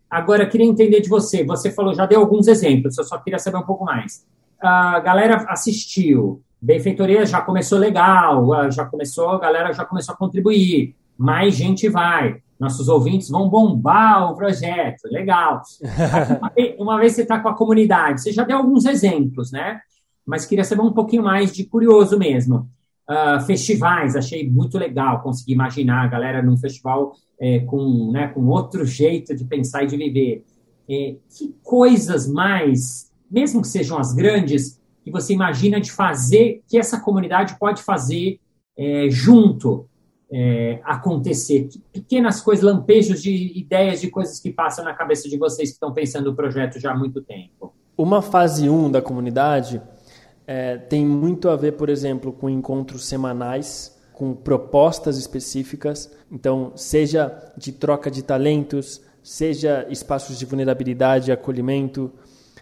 Agora, 0.10 0.44
eu 0.44 0.50
queria 0.50 0.68
entender 0.68 1.00
de 1.00 1.08
você. 1.08 1.46
Você 1.46 1.72
falou, 1.72 1.94
já 1.94 2.06
deu 2.06 2.20
alguns 2.20 2.48
exemplos, 2.48 2.98
eu 2.98 3.04
só 3.06 3.18
queria 3.18 3.40
saber 3.40 3.58
um 3.58 3.66
pouco 3.66 3.86
mais. 3.86 4.26
A 4.60 5.00
galera 5.00 5.46
assistiu, 5.48 6.42
benfeitoria 6.62 7.26
já 7.26 7.40
começou 7.42 7.78
legal, 7.78 8.70
já 8.70 8.84
começou, 8.84 9.30
a 9.30 9.40
galera 9.40 9.72
já 9.72 9.86
começou 9.86 10.14
a 10.14 10.18
contribuir, 10.18 10.94
mais 11.18 11.56
gente 11.56 11.88
vai 11.88 12.42
nossos 12.60 12.90
ouvintes 12.90 13.30
vão 13.30 13.50
bombar 13.50 14.32
o 14.32 14.36
projeto, 14.36 15.04
legal. 15.06 15.62
uma, 16.78 17.00
vez, 17.00 17.14
você 17.14 17.22
está 17.22 17.40
com 17.40 17.48
a 17.48 17.56
comunidade, 17.56 18.22
você 18.22 18.32
já 18.32 18.44
deu 18.44 18.58
alguns 18.58 18.86
exemplos, 18.86 19.52
né? 19.52 19.80
Mas 20.26 20.46
queria 20.46 20.66
saber 20.66 20.82
um 20.82 20.92
pouquinho 20.92 21.24
mais 21.24 21.54
de 21.54 21.64
curioso 21.64 22.20
mesmo. 22.20 22.70
Uh, 23.10 23.42
festivais, 23.46 24.16
achei 24.16 24.48
muito 24.48 24.78
legal 24.78 25.24
conseguir 25.24 25.54
imaginar 25.54 26.04
a 26.04 26.08
galera 26.08 26.44
num 26.44 26.58
festival 26.58 27.14
é, 27.40 27.60
com, 27.62 28.12
né, 28.12 28.28
com 28.28 28.46
outro 28.46 28.86
jeito 28.86 29.36
de 29.36 29.46
pensar 29.46 29.84
e 29.84 29.88
de 29.88 29.98
viver. 29.98 30.46
É, 30.88 31.16
que 31.36 31.56
coisas 31.64 32.28
mais, 32.28 33.12
mesmo 33.32 33.62
que 33.62 33.68
sejam 33.68 33.98
as 33.98 34.14
grandes, 34.14 34.80
que 35.04 35.10
você 35.10 35.34
imagina 35.34 35.80
de 35.80 35.92
fazer, 35.92 36.62
que 36.68 36.78
essa 36.78 37.00
comunidade 37.00 37.58
pode 37.58 37.82
fazer 37.82 38.40
é, 38.78 39.08
junto 39.10 39.89
é, 40.32 40.80
acontecer? 40.84 41.70
Pequenas 41.92 42.42
coisas, 42.42 42.64
lampejos 42.64 43.22
de 43.22 43.58
ideias 43.58 44.02
de 44.02 44.10
coisas 44.10 44.40
que 44.40 44.52
passam 44.52 44.86
na 44.86 44.94
cabeça 44.94 45.28
de 45.28 45.38
vocês 45.38 45.70
que 45.70 45.74
estão 45.74 45.94
pensando 45.94 46.30
o 46.30 46.36
projeto 46.36 46.80
já 46.80 46.92
há 46.92 46.98
muito 46.98 47.22
tempo. 47.22 47.74
Uma 47.98 48.22
fase 48.22 48.70
1 48.70 48.86
um 48.86 48.92
da 48.92 49.02
comunidade 49.02 49.82
é, 50.48 50.78
tem 50.78 51.06
muito 51.06 51.50
a 51.50 51.56
ver, 51.56 51.74
por 51.74 51.90
exemplo, 51.90 52.32
com 52.32 52.50
encontros 52.50 53.06
semanais, 53.06 53.98
com 54.14 54.34
propostas 54.34 55.18
específicas. 55.18 56.12
Então, 56.32 56.72
seja 56.76 57.52
de 57.58 57.72
troca 57.72 58.10
de 58.10 58.24
talentos, 58.24 59.02
seja 59.22 59.86
espaços 59.90 60.40
de 60.40 60.46
vulnerabilidade 60.46 61.30
e 61.30 61.32
acolhimento, 61.32 62.12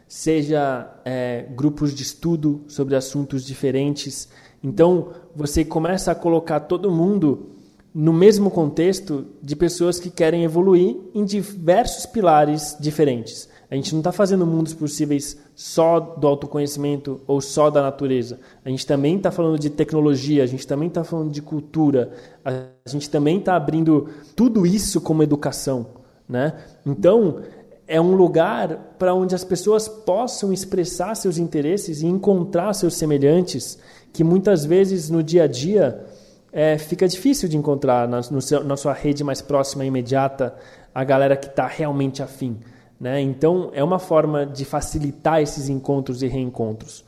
seja 0.08 0.90
é, 1.06 1.46
grupos 1.56 1.94
de 1.94 2.04
estudo 2.04 2.64
sobre 2.68 2.96
assuntos 2.96 3.46
diferentes. 3.46 4.30
Então, 4.64 5.12
você 5.36 5.64
começa 5.64 6.12
a 6.12 6.16
colocar 6.16 6.62
todo 6.62 6.92
mundo 6.92 7.57
no 8.00 8.14
mesmo 8.14 8.52
contexto 8.52 9.26
de 9.42 9.56
pessoas 9.56 10.00
que 10.00 10.12
querem 10.12 10.44
evoluir 10.44 10.96
em 11.16 11.26
diversos 11.26 12.06
pilares 12.06 12.78
diferentes. 12.80 13.50
A 13.72 13.74
gente 13.74 13.92
não 13.92 14.02
está 14.02 14.12
fazendo 14.12 14.46
mundos 14.46 14.72
possíveis 14.76 15.36
só 15.56 16.00
do 16.00 16.28
autoconhecimento 16.28 17.20
ou 17.26 17.42
só 17.42 17.72
da 17.72 17.82
natureza. 17.82 18.40
A 18.64 18.70
gente 18.70 18.86
também 18.86 19.18
está 19.18 19.32
falando 19.32 19.58
de 19.58 19.72
tecnologia, 19.72 20.44
a 20.44 20.46
gente 20.46 20.68
também 20.68 20.90
está 20.90 21.04
falando 21.04 21.32
de 21.32 21.42
cultura, 21.42 22.12
a 22.46 22.68
gente 22.86 23.10
também 23.10 23.40
está 23.40 23.56
abrindo 23.56 24.08
tudo 24.36 24.64
isso 24.64 25.02
como 25.02 25.24
educação. 25.24 25.88
Né? 26.30 26.54
Então, 26.86 27.40
é 27.88 28.00
um 28.00 28.16
lugar 28.16 28.94
para 29.00 29.16
onde 29.16 29.34
as 29.34 29.44
pessoas 29.44 29.88
possam 29.88 30.54
expressar 30.54 31.16
seus 31.16 31.40
interesses 31.40 32.04
e 32.04 32.06
encontrar 32.06 32.74
seus 32.74 32.94
semelhantes, 32.94 33.80
que 34.14 34.24
muitas 34.24 34.66
vezes 34.66 35.10
no 35.10 35.24
dia 35.24 35.46
a 35.46 35.48
dia 35.48 36.06
é, 36.52 36.78
fica 36.78 37.08
difícil 37.08 37.48
de 37.50 37.58
encontrar 37.58 38.08
na, 38.08 38.22
seu, 38.24 38.64
na 38.64 38.78
sua 38.78 38.94
rede 38.94 39.24
mais 39.24 39.42
próxima 39.42 39.84
e 39.84 39.88
imediata 39.88 40.56
a 40.94 41.04
galera 41.04 41.36
que 41.36 41.48
está 41.48 41.68
realmente 41.68 42.24
afim. 42.24 42.58
Né? 43.00 43.22
Então, 43.22 43.70
é 43.74 43.84
uma 43.84 44.00
forma 44.00 44.46
de 44.46 44.66
facilitar 44.66 45.42
esses 45.42 45.70
encontros 45.70 46.24
e 46.24 46.28
reencontros. 46.28 47.06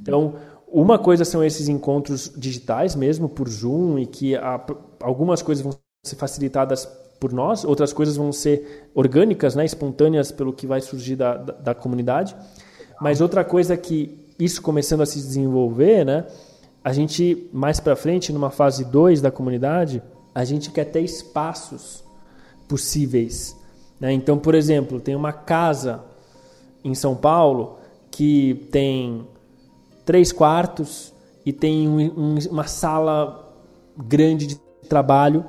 Então, 0.00 0.34
uma 0.68 0.98
coisa 0.98 1.24
são 1.24 1.42
esses 1.42 1.68
encontros 1.68 2.32
digitais 2.36 2.94
mesmo, 2.94 3.28
por 3.28 3.48
Zoom, 3.48 3.98
e 3.98 4.06
que 4.06 4.36
a, 4.36 4.60
algumas 5.00 5.42
coisas 5.42 5.62
vão 5.64 5.72
ser 6.04 6.16
facilitadas 6.16 6.86
por 7.18 7.32
nós, 7.32 7.64
outras 7.64 7.92
coisas 7.92 8.16
vão 8.16 8.32
ser 8.32 8.90
orgânicas, 8.94 9.54
né, 9.54 9.64
espontâneas 9.64 10.30
pelo 10.30 10.52
que 10.52 10.66
vai 10.66 10.80
surgir 10.80 11.16
da, 11.16 11.36
da, 11.36 11.52
da 11.52 11.74
comunidade. 11.74 12.36
Mas 13.00 13.20
outra 13.20 13.44
coisa 13.44 13.76
que 13.76 14.34
isso 14.38 14.60
começando 14.60 15.00
a 15.00 15.06
se 15.06 15.18
desenvolver, 15.18 16.04
né, 16.04 16.26
a 16.84 16.92
gente, 16.92 17.48
mais 17.52 17.80
para 17.80 17.96
frente, 17.96 18.32
numa 18.32 18.50
fase 18.50 18.84
2 18.84 19.20
da 19.20 19.30
comunidade, 19.30 20.02
a 20.32 20.44
gente 20.44 20.70
quer 20.70 20.84
ter 20.84 21.00
espaços 21.00 22.04
possíveis 22.68 23.56
né? 24.04 24.12
Então, 24.12 24.38
por 24.38 24.54
exemplo, 24.54 25.00
tem 25.00 25.14
uma 25.14 25.32
casa 25.32 26.04
em 26.84 26.94
São 26.94 27.14
Paulo 27.14 27.78
que 28.10 28.68
tem 28.70 29.26
três 30.04 30.32
quartos 30.32 31.12
e 31.44 31.52
tem 31.52 31.88
um, 31.88 32.00
um, 32.00 32.34
uma 32.50 32.66
sala 32.66 33.52
grande 33.96 34.46
de 34.46 34.60
trabalho 34.88 35.44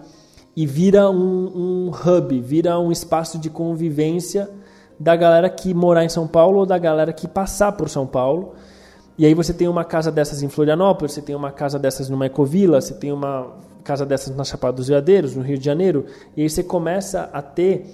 e 0.56 0.65
vira 0.65 1.10
um, 1.10 1.88
um, 1.88 1.91
hub, 1.91 2.39
vira 2.39 2.80
um 2.80 2.91
espaço 2.91 3.38
de 3.38 3.50
convivência 3.50 4.50
da 4.98 5.15
galera 5.15 5.50
que 5.50 5.74
morar 5.74 6.06
em 6.06 6.10
São 6.10 6.26
Paulo 6.26 6.60
ou 6.60 6.65
da 6.65 6.78
galera 6.78 7.12
que 7.12 7.28
passar 7.28 7.74
por 7.74 7.89
São 7.89 8.08
Paulo. 8.08 8.54
E 9.17 9.25
aí 9.25 9.34
você 9.34 9.54
tem 9.54 9.67
uma 9.67 9.86
casa 9.86 10.12
dessas 10.12 10.43
em 10.43 10.49
Florianópolis, 10.49 11.13
você 11.13 11.21
tem 11.21 11.36
uma 11.36 11.51
casa 11.51 11.80
dessas 11.80 12.10
numa 12.10 12.25
Ecovila, 12.25 12.82
você 12.82 12.93
tem 12.93 13.12
uma 13.12 13.54
casa 13.84 14.06
dessas 14.06 14.36
na 14.36 14.43
Chapada 14.43 14.78
dos 14.78 14.88
Veadeiros, 14.88 15.36
no 15.36 15.43
Rio 15.43 15.58
de 15.58 15.63
Janeiro, 15.63 16.06
e 16.36 16.41
aí 16.41 16.49
você 16.49 16.63
começa 16.63 17.30
a 17.32 17.41
ter 17.41 17.86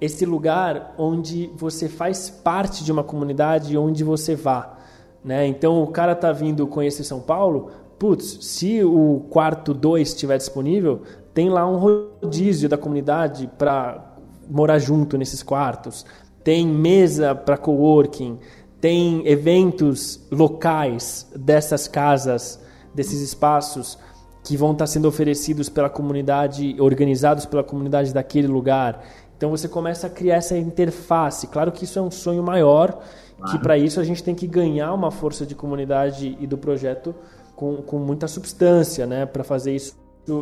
esse 0.00 0.26
lugar 0.26 0.94
onde 0.98 1.50
você 1.56 1.88
faz 1.88 2.28
parte 2.28 2.84
de 2.84 2.90
uma 2.90 3.04
comunidade 3.04 3.76
onde 3.78 4.02
você 4.02 4.34
vá. 4.34 4.78
Né? 5.24 5.46
Então 5.46 5.82
o 5.82 5.86
cara 5.86 6.14
tá 6.14 6.32
vindo 6.32 6.66
conhecer 6.66 7.04
São 7.04 7.20
Paulo, 7.20 7.70
putz, 7.98 8.38
se 8.46 8.82
o 8.82 9.26
quarto 9.30 9.72
2 9.72 10.08
estiver 10.08 10.36
disponível, 10.36 11.02
tem 11.32 11.48
lá 11.48 11.66
um 11.68 11.76
rodízio 11.76 12.68
da 12.68 12.76
comunidade 12.76 13.48
para 13.58 14.16
morar 14.48 14.78
junto 14.78 15.16
nesses 15.18 15.42
quartos. 15.42 16.04
Tem 16.42 16.66
mesa 16.66 17.34
para 17.34 17.56
coworking, 17.56 18.38
tem 18.86 19.26
eventos 19.26 20.20
locais 20.30 21.26
dessas 21.34 21.88
casas, 21.88 22.60
desses 22.94 23.20
espaços 23.20 23.98
que 24.44 24.56
vão 24.56 24.70
estar 24.70 24.86
sendo 24.86 25.08
oferecidos 25.08 25.68
pela 25.68 25.90
comunidade, 25.90 26.76
organizados 26.78 27.44
pela 27.46 27.64
comunidade 27.64 28.14
daquele 28.14 28.46
lugar. 28.46 29.04
Então 29.36 29.50
você 29.50 29.66
começa 29.66 30.06
a 30.06 30.10
criar 30.10 30.36
essa 30.36 30.56
interface. 30.56 31.48
Claro 31.48 31.72
que 31.72 31.82
isso 31.82 31.98
é 31.98 32.02
um 32.02 32.12
sonho 32.12 32.44
maior, 32.44 33.02
que 33.50 33.58
para 33.58 33.76
isso 33.76 33.98
a 33.98 34.04
gente 34.04 34.22
tem 34.22 34.36
que 34.36 34.46
ganhar 34.46 34.94
uma 34.94 35.10
força 35.10 35.44
de 35.44 35.56
comunidade 35.56 36.38
e 36.38 36.46
do 36.46 36.56
projeto 36.56 37.12
com, 37.56 37.78
com 37.78 37.98
muita 37.98 38.28
substância, 38.28 39.04
né, 39.04 39.26
para 39.26 39.42
fazer 39.42 39.74
isso, 39.74 39.96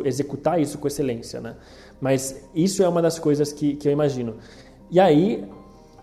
executar 0.05 0.61
isso 0.61 0.77
com 0.77 0.87
excelência, 0.87 1.41
né. 1.41 1.57
Mas 1.99 2.47
isso 2.55 2.83
é 2.83 2.89
uma 2.91 3.01
das 3.01 3.19
coisas 3.19 3.55
que, 3.55 3.75
que 3.75 3.89
eu 3.89 3.93
imagino. 3.93 4.35
E 4.91 5.01
aí, 5.01 5.49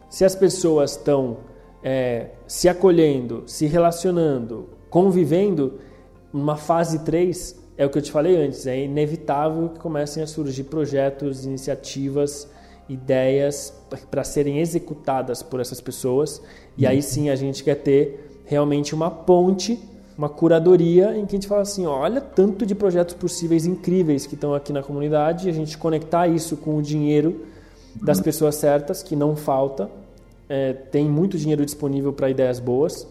se 0.09 0.25
as 0.25 0.33
pessoas 0.33 0.93
estão 0.97 1.50
é, 1.83 2.27
se 2.47 2.69
acolhendo, 2.69 3.43
se 3.47 3.65
relacionando, 3.65 4.69
convivendo, 4.89 5.79
uma 6.33 6.55
fase 6.55 6.99
3 6.99 7.59
é 7.77 7.85
o 7.85 7.89
que 7.89 7.97
eu 7.97 8.01
te 8.01 8.11
falei 8.11 8.35
antes, 8.35 8.67
é 8.67 8.83
inevitável 8.83 9.69
que 9.69 9.79
comecem 9.79 10.21
a 10.21 10.27
surgir 10.27 10.65
projetos, 10.65 11.45
iniciativas 11.45 12.47
ideias 12.91 13.73
para 14.09 14.23
serem 14.23 14.59
executadas 14.59 15.41
por 15.41 15.59
essas 15.59 15.79
pessoas. 15.79 16.41
E 16.77 16.85
aí 16.85 17.01
sim 17.01 17.29
a 17.29 17.35
gente 17.35 17.63
quer 17.63 17.75
ter 17.75 18.43
realmente 18.45 18.93
uma 18.93 19.09
ponte, 19.09 19.79
uma 20.17 20.29
curadoria 20.29 21.17
em 21.17 21.25
que 21.25 21.35
a 21.35 21.37
gente 21.39 21.47
fala 21.47 21.61
assim: 21.61 21.85
olha, 21.85 22.19
tanto 22.19 22.65
de 22.65 22.75
projetos 22.75 23.15
possíveis 23.15 23.65
incríveis 23.65 24.25
que 24.25 24.35
estão 24.35 24.53
aqui 24.53 24.73
na 24.73 24.83
comunidade, 24.83 25.49
a 25.49 25.53
gente 25.53 25.77
conectar 25.77 26.27
isso 26.27 26.57
com 26.57 26.77
o 26.77 26.81
dinheiro 26.81 27.45
das 28.01 28.19
pessoas 28.19 28.55
certas, 28.55 29.01
que 29.01 29.15
não 29.15 29.35
falta. 29.35 29.89
É, 30.53 30.73
tem 30.73 31.09
muito 31.09 31.37
dinheiro 31.37 31.63
disponível 31.63 32.11
para 32.11 32.29
ideias 32.29 32.59
boas. 32.59 33.07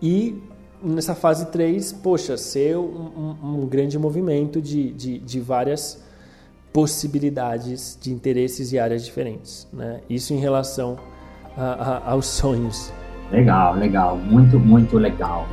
E 0.00 0.40
nessa 0.80 1.12
fase 1.12 1.46
3, 1.46 1.92
poxa, 1.94 2.36
ser 2.36 2.76
um, 2.76 3.36
um, 3.42 3.62
um 3.62 3.66
grande 3.66 3.98
movimento 3.98 4.62
de, 4.62 4.92
de, 4.92 5.18
de 5.18 5.40
várias 5.40 6.00
possibilidades 6.72 7.98
de 8.00 8.12
interesses 8.12 8.72
e 8.72 8.78
áreas 8.78 9.04
diferentes. 9.04 9.66
Né? 9.72 10.02
Isso 10.08 10.32
em 10.32 10.38
relação 10.38 10.96
a, 11.56 11.64
a, 11.64 12.10
aos 12.12 12.26
sonhos. 12.26 12.92
Legal, 13.32 13.74
legal, 13.74 14.16
muito, 14.16 14.56
muito 14.56 14.98
legal. 14.98 15.48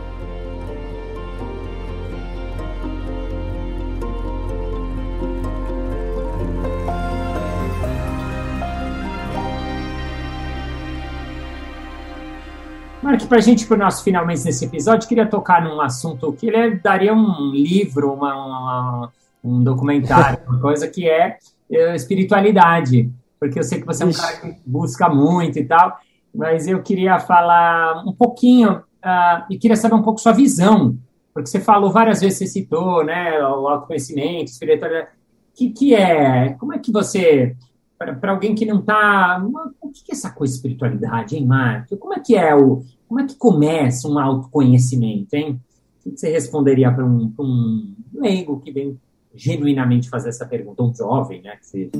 Mark, 13.07 13.25
para 13.25 13.37
a 13.37 13.41
gente, 13.41 13.65
para 13.65 13.75
o 13.75 13.79
nosso 13.79 14.03
finalmente 14.03 14.43
nesse 14.43 14.65
episódio, 14.65 15.07
queria 15.07 15.25
tocar 15.25 15.63
num 15.63 15.79
assunto 15.79 16.33
que 16.33 16.47
ele 16.47 16.75
daria 16.75 17.13
um 17.13 17.51
livro, 17.51 18.11
uma, 18.11 18.35
uma 18.35 19.13
um 19.41 19.63
documentário, 19.63 20.39
uma 20.45 20.59
coisa 20.59 20.89
que 20.89 21.09
é, 21.09 21.37
é 21.71 21.95
espiritualidade, 21.95 23.09
porque 23.39 23.59
eu 23.59 23.63
sei 23.63 23.79
que 23.79 23.85
você 23.85 24.03
é 24.03 24.07
um 24.07 24.11
cara 24.11 24.35
que 24.35 24.57
busca 24.65 25.07
muito 25.07 25.57
e 25.57 25.63
tal, 25.63 25.97
mas 26.35 26.67
eu 26.67 26.83
queria 26.83 27.17
falar 27.17 28.03
um 28.05 28.11
pouquinho 28.11 28.71
uh, 28.73 29.45
e 29.49 29.57
queria 29.57 29.77
saber 29.77 29.95
um 29.95 30.03
pouco 30.03 30.19
sua 30.19 30.33
visão, 30.33 30.97
porque 31.33 31.49
você 31.49 31.61
falou 31.61 31.89
várias 31.89 32.19
vezes, 32.19 32.39
você 32.39 32.47
citou, 32.47 33.05
né, 33.05 33.39
o 33.39 33.69
autoconhecimento, 33.69 34.51
espiritualidade, 34.51 35.07
que 35.55 35.69
que 35.69 35.95
é, 35.95 36.55
como 36.59 36.73
é 36.73 36.77
que 36.77 36.91
você, 36.91 37.55
para 37.97 38.31
alguém 38.31 38.53
que 38.53 38.65
não 38.65 38.79
está, 38.79 39.41
o 39.79 39.91
que 39.91 40.11
é 40.11 40.13
essa 40.13 40.29
coisa 40.29 40.51
de 40.51 40.57
espiritualidade, 40.57 41.37
hein, 41.37 41.45
Marco? 41.45 41.95
Como 41.95 42.13
é 42.13 42.19
que 42.19 42.35
é 42.35 42.53
o, 42.53 42.83
como 43.07 43.21
é 43.21 43.25
que 43.25 43.35
começa 43.35 44.07
um 44.07 44.19
autoconhecimento, 44.19 45.33
hein? 45.33 45.59
O 46.05 46.11
que 46.11 46.17
você 46.17 46.29
responderia 46.29 46.91
para 46.91 47.05
um, 47.05 47.33
um 47.39 47.95
leigo 48.13 48.59
que 48.59 48.71
vem 48.71 48.99
genuinamente 49.33 50.09
fazer 50.09 50.29
essa 50.29 50.45
pergunta, 50.45 50.83
um 50.83 50.93
jovem, 50.93 51.41
né, 51.41 51.55
que 51.55 51.65
seja. 51.65 51.91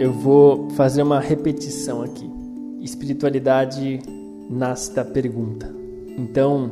Eu 0.00 0.12
vou 0.12 0.68
fazer 0.70 1.02
uma 1.02 1.20
repetição 1.20 2.02
aqui. 2.02 2.28
Espiritualidade 2.80 4.00
nasce 4.50 4.94
da 4.94 5.04
pergunta. 5.04 5.72
Então, 6.18 6.70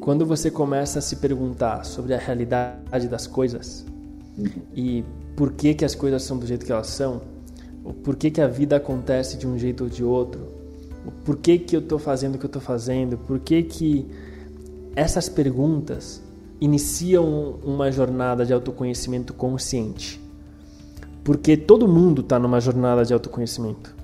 quando 0.00 0.24
você 0.24 0.50
começa 0.50 1.00
a 1.00 1.02
se 1.02 1.16
perguntar 1.16 1.84
sobre 1.84 2.14
a 2.14 2.18
realidade 2.18 3.08
das 3.08 3.26
coisas 3.26 3.84
uhum. 4.38 4.48
e 4.74 5.04
por 5.40 5.52
que 5.52 5.72
que 5.72 5.86
as 5.86 5.94
coisas 5.94 6.22
são 6.22 6.36
do 6.36 6.46
jeito 6.46 6.66
que 6.66 6.70
elas 6.70 6.88
são, 6.88 7.22
ou 7.82 7.94
por 7.94 8.14
que 8.14 8.30
que 8.30 8.42
a 8.42 8.46
vida 8.46 8.76
acontece 8.76 9.38
de 9.38 9.46
um 9.46 9.58
jeito 9.58 9.84
ou 9.84 9.88
de 9.88 10.04
outro, 10.04 10.46
por 11.24 11.38
que, 11.38 11.58
que 11.58 11.74
eu 11.74 11.80
estou 11.80 11.98
fazendo 11.98 12.34
o 12.34 12.38
que 12.38 12.44
eu 12.44 12.48
estou 12.48 12.60
fazendo? 12.60 13.16
Por 13.16 13.38
que, 13.38 13.62
que 13.62 14.06
essas 14.94 15.30
perguntas 15.30 16.22
iniciam 16.60 17.54
uma 17.64 17.90
jornada 17.90 18.44
de 18.44 18.52
autoconhecimento 18.52 19.32
consciente? 19.32 20.20
Porque 21.24 21.56
todo 21.56 21.88
mundo 21.88 22.20
está 22.20 22.38
numa 22.38 22.60
jornada 22.60 23.02
de 23.02 23.14
autoconhecimento. 23.14 23.96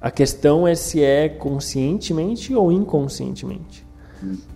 A 0.00 0.10
questão 0.10 0.66
é 0.66 0.74
se 0.74 1.02
é 1.02 1.28
conscientemente 1.28 2.54
ou 2.54 2.72
inconscientemente. 2.72 3.86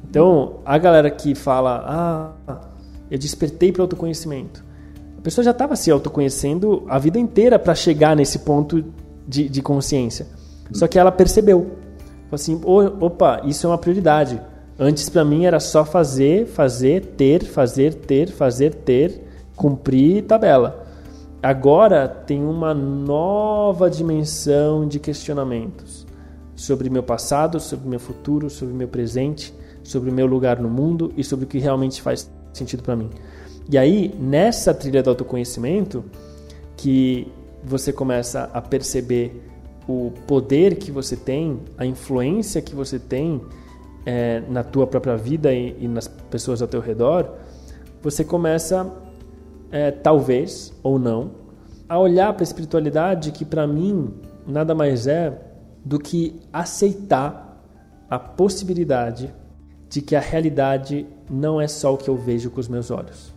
Então, 0.09 0.61
a 0.65 0.79
galera 0.79 1.11
que 1.11 1.35
fala, 1.35 2.35
ah, 2.47 2.71
eu 3.11 3.19
despertei 3.19 3.71
para 3.71 3.83
autoconhecimento. 3.83 4.72
A 5.23 5.25
pessoa 5.25 5.45
já 5.45 5.53
estava 5.53 5.77
se 5.77 5.89
autoconhecendo 5.89 6.83
a 6.89 6.99
vida 6.99 7.17
inteira 7.17 7.57
para 7.57 7.77
chegar 7.77 8.17
nesse 8.17 8.41
ponto 8.41 8.85
de, 9.25 9.49
de 9.49 9.63
consciência. 9.63 10.27
Só 10.73 10.89
que 10.89 10.99
ela 10.99 11.13
percebeu. 11.13 11.77
assim, 12.33 12.61
opa, 12.65 13.41
isso 13.45 13.65
é 13.65 13.71
uma 13.71 13.79
prioridade. 13.79 14.43
Antes 14.77 15.09
para 15.09 15.25
mim 15.25 15.45
era 15.45 15.61
só 15.61 15.85
fazer, 15.85 16.47
fazer, 16.47 17.15
ter, 17.17 17.45
fazer, 17.45 17.95
ter, 17.95 18.33
fazer, 18.33 18.75
ter, 18.75 19.23
cumprir 19.55 20.25
tabela. 20.25 20.85
Agora 21.41 22.09
tem 22.09 22.43
uma 22.45 22.75
nova 22.75 23.89
dimensão 23.89 24.89
de 24.89 24.99
questionamentos 24.99 26.05
sobre 26.57 26.91
meu 26.91 27.05
passado, 27.05 27.61
sobre 27.61 27.89
meu 27.89 28.01
futuro, 28.01 28.51
sobre 28.51 28.75
meu 28.75 28.89
presente, 28.89 29.55
sobre 29.85 30.11
o 30.11 30.13
meu 30.13 30.27
lugar 30.27 30.59
no 30.59 30.69
mundo 30.69 31.13
e 31.17 31.23
sobre 31.23 31.45
o 31.45 31.49
que 31.49 31.61
realmente 31.61 32.03
faz 32.03 32.29
sentido 32.53 32.83
para 32.83 32.97
mim. 32.97 33.09
E 33.71 33.79
aí, 33.79 34.15
nessa 34.19 34.75
trilha 34.75 35.03
do 35.03 35.11
autoconhecimento, 35.11 36.05
que 36.77 37.31
você 37.63 37.93
começa 37.93 38.51
a 38.53 38.61
perceber 38.61 39.51
o 39.89 40.13
poder 40.27 40.77
que 40.77 40.91
você 40.91 41.17
tem, 41.17 41.61
a 41.77 41.87
influência 41.87 42.61
que 42.61 42.75
você 42.75 42.99
tem 42.99 43.41
é, 44.05 44.43
na 44.49 44.63
tua 44.63 44.87
própria 44.87 45.17
vida 45.17 45.53
e, 45.53 45.77
e, 45.79 45.89
nas 45.89 46.09
pessoas 46.09 46.61
ao 46.61 46.69
teu 46.69 46.81
redor, 46.81 47.37
você 48.03 48.25
começa, 48.25 48.91
é, 49.71 49.91
talvez 49.91 50.73
ou 50.83 50.99
não, 50.99 51.31
a 51.89 51.99
olhar 51.99 52.33
para 52.33 52.43
a 52.43 52.45
espiritualidade 52.45 53.33
que 53.33 53.45
para 53.45 53.67
mim 53.67 54.13
nada 54.47 54.75
mais 54.75 55.07
é 55.07 55.39
do 55.85 55.99
que 55.99 56.41
aceitar 56.53 57.63
a 58.09 58.19
possibilidade 58.19 59.33
de 59.89 60.01
que 60.01 60.17
a 60.17 60.21
realidade 60.21 61.07
não 61.31 61.61
é 61.61 61.69
só 61.69 61.95
o 61.95 61.99
que 61.99 62.09
eu 62.09 62.17
vejo 62.17 62.51
com 62.51 62.61
os 62.61 62.69
meus 62.69 62.91
olhos. 62.91 63.32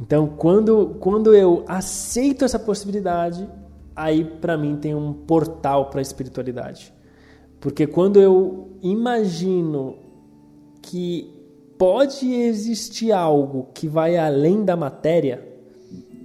Então, 0.00 0.26
quando, 0.26 0.96
quando 1.00 1.34
eu 1.34 1.64
aceito 1.66 2.44
essa 2.44 2.58
possibilidade, 2.58 3.48
aí 3.94 4.24
para 4.24 4.56
mim 4.56 4.76
tem 4.76 4.94
um 4.94 5.12
portal 5.12 5.90
para 5.90 6.00
a 6.00 6.02
espiritualidade. 6.02 6.92
Porque 7.60 7.86
quando 7.86 8.20
eu 8.20 8.76
imagino 8.82 9.96
que 10.82 11.32
pode 11.78 12.32
existir 12.32 13.12
algo 13.12 13.68
que 13.72 13.86
vai 13.86 14.16
além 14.16 14.64
da 14.64 14.76
matéria 14.76 15.46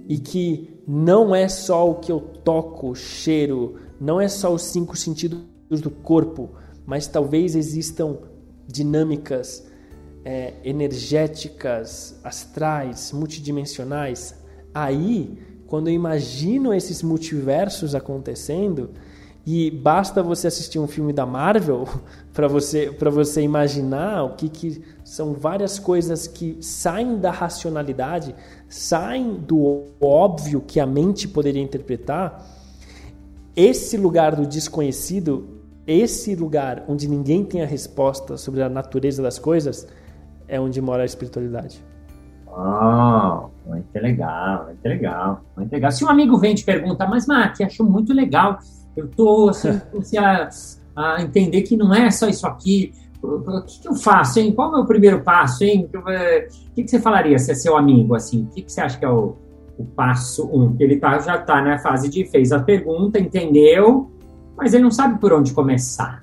e 0.08 0.18
que 0.18 0.82
não 0.86 1.34
é 1.34 1.48
só 1.48 1.90
o 1.90 1.96
que 1.96 2.10
eu 2.10 2.20
toco, 2.20 2.94
cheiro, 2.94 3.76
não 4.00 4.20
é 4.20 4.26
só 4.26 4.52
os 4.52 4.62
cinco 4.62 4.96
sentidos 4.96 5.40
do 5.80 5.90
corpo, 5.90 6.50
mas 6.86 7.06
talvez 7.06 7.54
existam 7.54 8.16
dinâmicas 8.66 9.67
é, 10.28 10.52
energéticas, 10.62 12.20
astrais, 12.22 13.12
multidimensionais. 13.12 14.34
Aí, 14.74 15.38
quando 15.66 15.88
eu 15.88 15.94
imagino 15.94 16.74
esses 16.74 17.02
multiversos 17.02 17.94
acontecendo, 17.94 18.90
e 19.46 19.70
basta 19.70 20.22
você 20.22 20.48
assistir 20.48 20.78
um 20.78 20.86
filme 20.86 21.14
da 21.14 21.24
Marvel 21.24 21.88
para 22.34 22.46
você 22.46 22.94
você 23.10 23.40
imaginar 23.40 24.22
o 24.22 24.34
que, 24.36 24.50
que 24.50 24.82
são 25.02 25.32
várias 25.32 25.78
coisas 25.78 26.26
que 26.26 26.58
saem 26.60 27.16
da 27.16 27.30
racionalidade, 27.30 28.34
saem 28.68 29.32
do 29.32 29.86
óbvio 29.98 30.60
que 30.60 30.78
a 30.78 30.84
mente 30.84 31.26
poderia 31.26 31.62
interpretar. 31.62 32.46
Esse 33.56 33.96
lugar 33.96 34.36
do 34.36 34.46
desconhecido, 34.46 35.62
esse 35.86 36.34
lugar 36.34 36.84
onde 36.86 37.08
ninguém 37.08 37.46
tem 37.46 37.62
a 37.62 37.66
resposta 37.66 38.36
sobre 38.36 38.62
a 38.62 38.68
natureza 38.68 39.22
das 39.22 39.38
coisas, 39.38 39.86
é 40.48 40.58
onde 40.58 40.80
mora 40.80 41.02
a 41.02 41.06
espiritualidade. 41.06 41.84
Oh, 42.46 43.50
muito 43.68 43.94
legal, 43.94 44.64
muito 44.64 44.84
legal, 44.84 45.44
muito 45.56 45.70
legal. 45.70 45.92
Se 45.92 46.04
um 46.04 46.08
amigo 46.08 46.36
vem 46.38 46.54
te 46.54 46.64
pergunta, 46.64 47.06
mas 47.06 47.26
Mark, 47.26 47.60
acho 47.60 47.84
muito 47.84 48.12
legal, 48.12 48.58
eu 48.96 49.06
tô 49.08 49.50
assim, 49.50 50.16
a, 50.18 50.48
a, 50.96 51.22
entender 51.22 51.62
que 51.62 51.76
não 51.76 51.94
é 51.94 52.10
só 52.10 52.26
isso 52.26 52.46
aqui. 52.46 52.92
O 53.22 53.62
que, 53.62 53.80
que 53.80 53.88
eu 53.88 53.94
faço, 53.94 54.38
hein? 54.38 54.52
Qual 54.52 54.76
é 54.76 54.80
o 54.80 54.86
primeiro 54.86 55.22
passo, 55.22 55.64
hein? 55.64 55.88
O 55.92 56.74
que, 56.74 56.82
que 56.84 56.88
você 56.88 57.00
falaria 57.00 57.38
se 57.38 57.50
é 57.50 57.54
seu 57.54 57.76
amigo, 57.76 58.14
assim? 58.14 58.44
O 58.44 58.46
que, 58.46 58.62
que 58.62 58.72
você 58.72 58.80
acha 58.80 58.98
que 58.98 59.04
é 59.04 59.10
o, 59.10 59.36
o 59.76 59.84
passo 59.84 60.48
um? 60.52 60.76
Ele 60.78 60.96
tá, 60.96 61.18
já 61.18 61.36
está 61.36 61.60
na 61.60 61.78
fase 61.78 62.08
de 62.08 62.24
fez 62.24 62.52
a 62.52 62.60
pergunta, 62.60 63.18
entendeu, 63.18 64.10
mas 64.56 64.72
ele 64.72 64.84
não 64.84 64.90
sabe 64.90 65.18
por 65.18 65.32
onde 65.32 65.52
começar. 65.52 66.20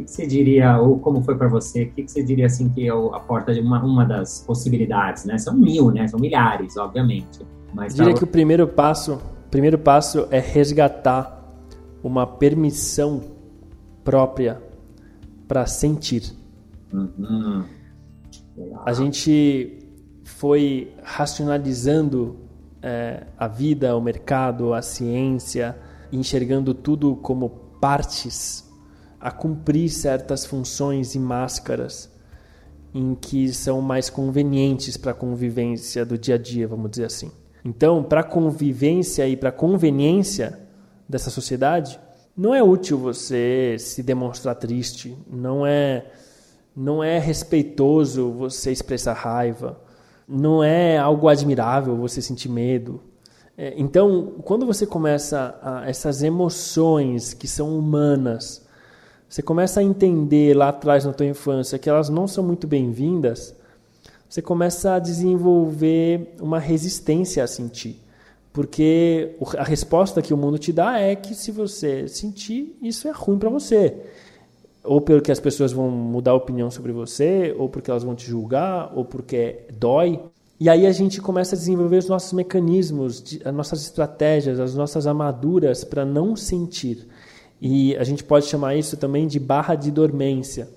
Que, 0.00 0.04
que 0.04 0.10
você 0.10 0.26
diria, 0.26 0.78
ou 0.78 0.98
como 0.98 1.22
foi 1.22 1.36
para 1.36 1.48
você, 1.48 1.84
o 1.84 1.90
que, 1.92 2.02
que 2.04 2.10
você 2.10 2.22
diria 2.22 2.46
assim 2.46 2.68
que 2.68 2.88
é 2.88 2.90
a 2.90 3.20
porta 3.20 3.52
de 3.52 3.60
uma, 3.60 3.82
uma 3.82 4.04
das 4.04 4.40
possibilidades, 4.46 5.24
né? 5.24 5.38
São 5.38 5.54
mil, 5.54 5.90
né? 5.90 6.06
São 6.06 6.18
milhares, 6.18 6.76
obviamente. 6.76 7.40
Mas 7.74 7.98
Eu 7.98 8.04
diria 8.04 8.18
que 8.18 8.24
o 8.24 8.26
primeiro 8.26 8.66
passo, 8.66 9.20
primeiro 9.50 9.78
passo 9.78 10.26
é 10.30 10.38
resgatar 10.38 11.38
uma 12.02 12.26
permissão 12.26 13.22
própria 14.02 14.60
para 15.46 15.66
sentir. 15.66 16.32
Uhum. 16.92 17.64
A 18.84 18.92
gente 18.92 19.78
foi 20.24 20.92
racionalizando 21.02 22.36
é, 22.82 23.24
a 23.38 23.46
vida, 23.46 23.96
o 23.96 24.00
mercado, 24.00 24.72
a 24.72 24.82
ciência, 24.82 25.76
enxergando 26.12 26.74
tudo 26.74 27.16
como 27.16 27.48
partes 27.80 28.69
a 29.20 29.30
cumprir 29.30 29.90
certas 29.90 30.46
funções 30.46 31.14
e 31.14 31.18
máscaras 31.18 32.10
em 32.94 33.14
que 33.14 33.52
são 33.52 33.80
mais 33.80 34.10
convenientes 34.10 34.96
para 34.96 35.12
a 35.12 35.14
convivência 35.14 36.04
do 36.04 36.18
dia 36.18 36.34
a 36.34 36.38
dia, 36.38 36.66
vamos 36.66 36.90
dizer 36.90 37.04
assim. 37.04 37.30
Então, 37.64 38.02
para 38.02 38.20
a 38.20 38.24
convivência 38.24 39.28
e 39.28 39.36
para 39.36 39.50
a 39.50 39.52
conveniência 39.52 40.58
dessa 41.08 41.30
sociedade, 41.30 42.00
não 42.36 42.54
é 42.54 42.62
útil 42.62 42.98
você 42.98 43.76
se 43.78 44.02
demonstrar 44.02 44.54
triste, 44.54 45.16
não 45.30 45.66
é 45.66 46.06
não 46.74 47.02
é 47.02 47.18
respeitoso 47.18 48.30
você 48.30 48.70
expressar 48.70 49.12
raiva, 49.12 49.78
não 50.26 50.62
é 50.62 50.96
algo 50.96 51.28
admirável 51.28 51.96
você 51.96 52.22
sentir 52.22 52.48
medo. 52.48 53.02
É, 53.58 53.74
então, 53.76 54.36
quando 54.44 54.64
você 54.64 54.86
começa 54.86 55.58
a, 55.60 55.88
essas 55.88 56.22
emoções 56.22 57.34
que 57.34 57.46
são 57.46 57.76
humanas, 57.76 58.64
você 59.30 59.42
começa 59.42 59.78
a 59.78 59.82
entender 59.84 60.56
lá 60.56 60.70
atrás 60.70 61.04
na 61.04 61.12
tua 61.12 61.24
infância 61.24 61.78
que 61.78 61.88
elas 61.88 62.08
não 62.08 62.26
são 62.26 62.42
muito 62.42 62.66
bem-vindas, 62.66 63.54
você 64.28 64.42
começa 64.42 64.94
a 64.94 64.98
desenvolver 64.98 66.34
uma 66.40 66.58
resistência 66.58 67.44
a 67.44 67.46
sentir. 67.46 68.02
Porque 68.52 69.36
a 69.56 69.62
resposta 69.62 70.20
que 70.20 70.34
o 70.34 70.36
mundo 70.36 70.58
te 70.58 70.72
dá 70.72 70.98
é 70.98 71.14
que 71.14 71.32
se 71.32 71.52
você 71.52 72.08
sentir, 72.08 72.76
isso 72.82 73.06
é 73.06 73.12
ruim 73.12 73.38
para 73.38 73.48
você. 73.48 73.94
Ou 74.82 75.00
porque 75.00 75.30
as 75.30 75.38
pessoas 75.38 75.70
vão 75.70 75.88
mudar 75.88 76.32
a 76.32 76.34
opinião 76.34 76.68
sobre 76.68 76.90
você, 76.90 77.54
ou 77.56 77.68
porque 77.68 77.88
elas 77.88 78.02
vão 78.02 78.16
te 78.16 78.26
julgar, 78.26 78.90
ou 78.96 79.04
porque 79.04 79.60
dói. 79.78 80.18
E 80.58 80.68
aí 80.68 80.84
a 80.84 80.92
gente 80.92 81.20
começa 81.20 81.54
a 81.54 81.58
desenvolver 81.58 81.98
os 81.98 82.08
nossos 82.08 82.32
mecanismos, 82.32 83.38
as 83.44 83.54
nossas 83.54 83.82
estratégias, 83.82 84.58
as 84.58 84.74
nossas 84.74 85.06
armaduras 85.06 85.84
para 85.84 86.04
não 86.04 86.34
sentir. 86.34 87.06
E 87.60 87.96
a 87.96 88.04
gente 88.04 88.24
pode 88.24 88.46
chamar 88.46 88.76
isso 88.76 88.96
também 88.96 89.26
de 89.26 89.38
barra 89.38 89.74
de 89.74 89.90
dormência. 89.90 90.68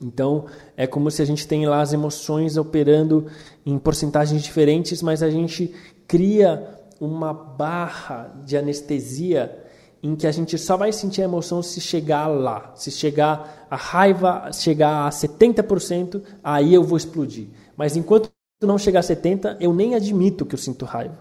Então, 0.00 0.46
é 0.76 0.86
como 0.86 1.10
se 1.10 1.20
a 1.20 1.24
gente 1.26 1.46
tem 1.46 1.66
lá 1.66 1.82
as 1.82 1.92
emoções 1.92 2.56
operando 2.56 3.26
em 3.66 3.78
porcentagens 3.78 4.42
diferentes, 4.42 5.02
mas 5.02 5.22
a 5.22 5.28
gente 5.28 5.74
cria 6.08 6.80
uma 6.98 7.34
barra 7.34 8.34
de 8.44 8.56
anestesia 8.56 9.66
em 10.02 10.16
que 10.16 10.26
a 10.26 10.32
gente 10.32 10.56
só 10.56 10.76
vai 10.76 10.92
sentir 10.92 11.20
a 11.20 11.24
emoção 11.24 11.62
se 11.62 11.80
chegar 11.80 12.26
lá. 12.26 12.72
Se 12.74 12.90
chegar 12.90 13.66
a 13.70 13.76
raiva 13.76 14.50
chegar 14.52 15.06
a 15.06 15.10
70%, 15.10 16.22
aí 16.42 16.72
eu 16.72 16.82
vou 16.82 16.96
explodir. 16.96 17.48
Mas 17.76 17.96
enquanto 17.96 18.30
não 18.62 18.78
chegar 18.78 19.00
a 19.00 19.02
70%, 19.02 19.58
eu 19.60 19.74
nem 19.74 19.94
admito 19.94 20.46
que 20.46 20.54
eu 20.54 20.58
sinto 20.58 20.86
raiva. 20.86 21.18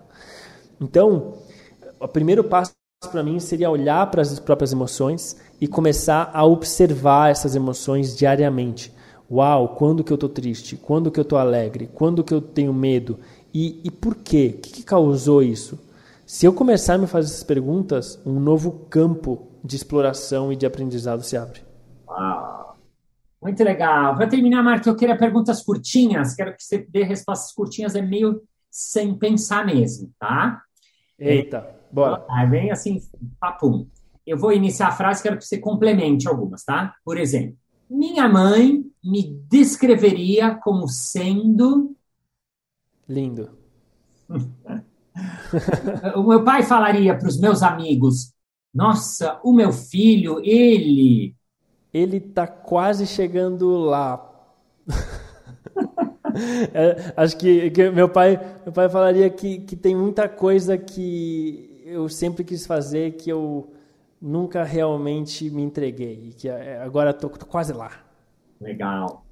Então, 0.79 1.33
o 1.99 2.07
primeiro 2.07 2.45
passo 2.45 2.78
para 3.07 3.23
mim 3.23 3.39
seria 3.39 3.69
olhar 3.69 4.11
para 4.11 4.21
as 4.21 4.39
próprias 4.39 4.73
emoções 4.73 5.37
e 5.61 5.67
começar 5.67 6.29
a 6.33 6.45
observar 6.45 7.31
essas 7.31 7.55
emoções 7.55 8.15
diariamente. 8.15 8.93
Uau, 9.31 9.69
quando 9.75 10.03
que 10.03 10.11
eu 10.11 10.15
estou 10.15 10.29
triste? 10.29 10.75
Quando 10.75 11.09
que 11.09 11.19
eu 11.19 11.23
estou 11.23 11.37
alegre? 11.37 11.89
Quando 11.93 12.23
que 12.23 12.33
eu 12.33 12.41
tenho 12.41 12.73
medo? 12.73 13.19
E, 13.53 13.79
e 13.83 13.91
por 13.91 14.15
quê? 14.15 14.55
O 14.55 14.61
que, 14.61 14.71
que 14.71 14.83
causou 14.83 15.41
isso? 15.41 15.79
Se 16.25 16.45
eu 16.45 16.51
começar 16.51 16.95
a 16.95 16.97
me 16.97 17.07
fazer 17.07 17.31
essas 17.31 17.43
perguntas, 17.43 18.21
um 18.25 18.39
novo 18.39 18.85
campo 18.89 19.47
de 19.63 19.75
exploração 19.75 20.51
e 20.51 20.55
de 20.55 20.65
aprendizado 20.65 21.23
se 21.23 21.37
abre. 21.37 21.61
Uau. 22.07 22.77
Muito 23.41 23.63
legal. 23.63 24.15
Para 24.15 24.27
terminar, 24.27 24.61
Marco, 24.61 24.89
eu 24.89 24.95
queria 24.95 25.17
perguntas 25.17 25.63
curtinhas. 25.63 26.35
Quero 26.35 26.53
que 26.53 26.63
você 26.63 26.85
dê 26.89 27.03
respostas 27.03 27.53
curtinhas, 27.53 27.95
é 27.95 28.01
meio 28.01 28.41
sem 28.69 29.17
pensar 29.17 29.65
mesmo, 29.65 30.11
tá? 30.19 30.61
Eita. 31.17 31.78
Bora. 31.91 32.25
Aí 32.29 32.47
vem 32.49 32.71
assim, 32.71 33.01
papum. 33.39 33.87
Eu 34.25 34.37
vou 34.37 34.51
iniciar 34.51 34.89
a 34.89 34.91
frase, 34.91 35.23
quero 35.23 35.37
que 35.37 35.45
você 35.45 35.57
complemente 35.57 36.27
algumas, 36.27 36.63
tá? 36.63 36.93
Por 37.03 37.17
exemplo, 37.17 37.57
minha 37.89 38.29
mãe 38.29 38.83
me 39.03 39.33
descreveria 39.49 40.55
como 40.55 40.87
sendo. 40.87 41.95
Lindo. 43.07 43.57
o 46.15 46.23
meu 46.23 46.43
pai 46.43 46.61
falaria 46.63 47.17
para 47.17 47.27
os 47.27 47.39
meus 47.39 47.63
amigos: 47.63 48.31
Nossa, 48.73 49.39
o 49.43 49.51
meu 49.51 49.71
filho, 49.71 50.39
ele. 50.43 51.35
Ele 51.91 52.19
tá 52.19 52.45
quase 52.45 53.07
chegando 53.07 53.75
lá. 53.77 54.25
É, 56.73 57.13
acho 57.17 57.35
que, 57.37 57.71
que, 57.71 57.89
meu 57.89 58.07
pai 58.07 58.39
meu 58.63 58.71
pai 58.71 58.87
falaria 58.87 59.29
que, 59.31 59.59
que 59.61 59.75
tem 59.75 59.95
muita 59.95 60.29
coisa 60.29 60.77
que 60.77 61.68
eu 61.89 62.07
sempre 62.07 62.43
quis 62.43 62.65
fazer 62.65 63.17
que 63.17 63.29
eu 63.29 63.73
nunca 64.21 64.63
realmente 64.63 65.49
me 65.49 65.61
entreguei 65.61 66.29
e 66.29 66.33
que 66.33 66.47
é, 66.47 66.81
agora 66.81 67.11
estou 67.11 67.29
quase 67.29 67.73
lá. 67.73 68.03
Legal. 68.59 69.25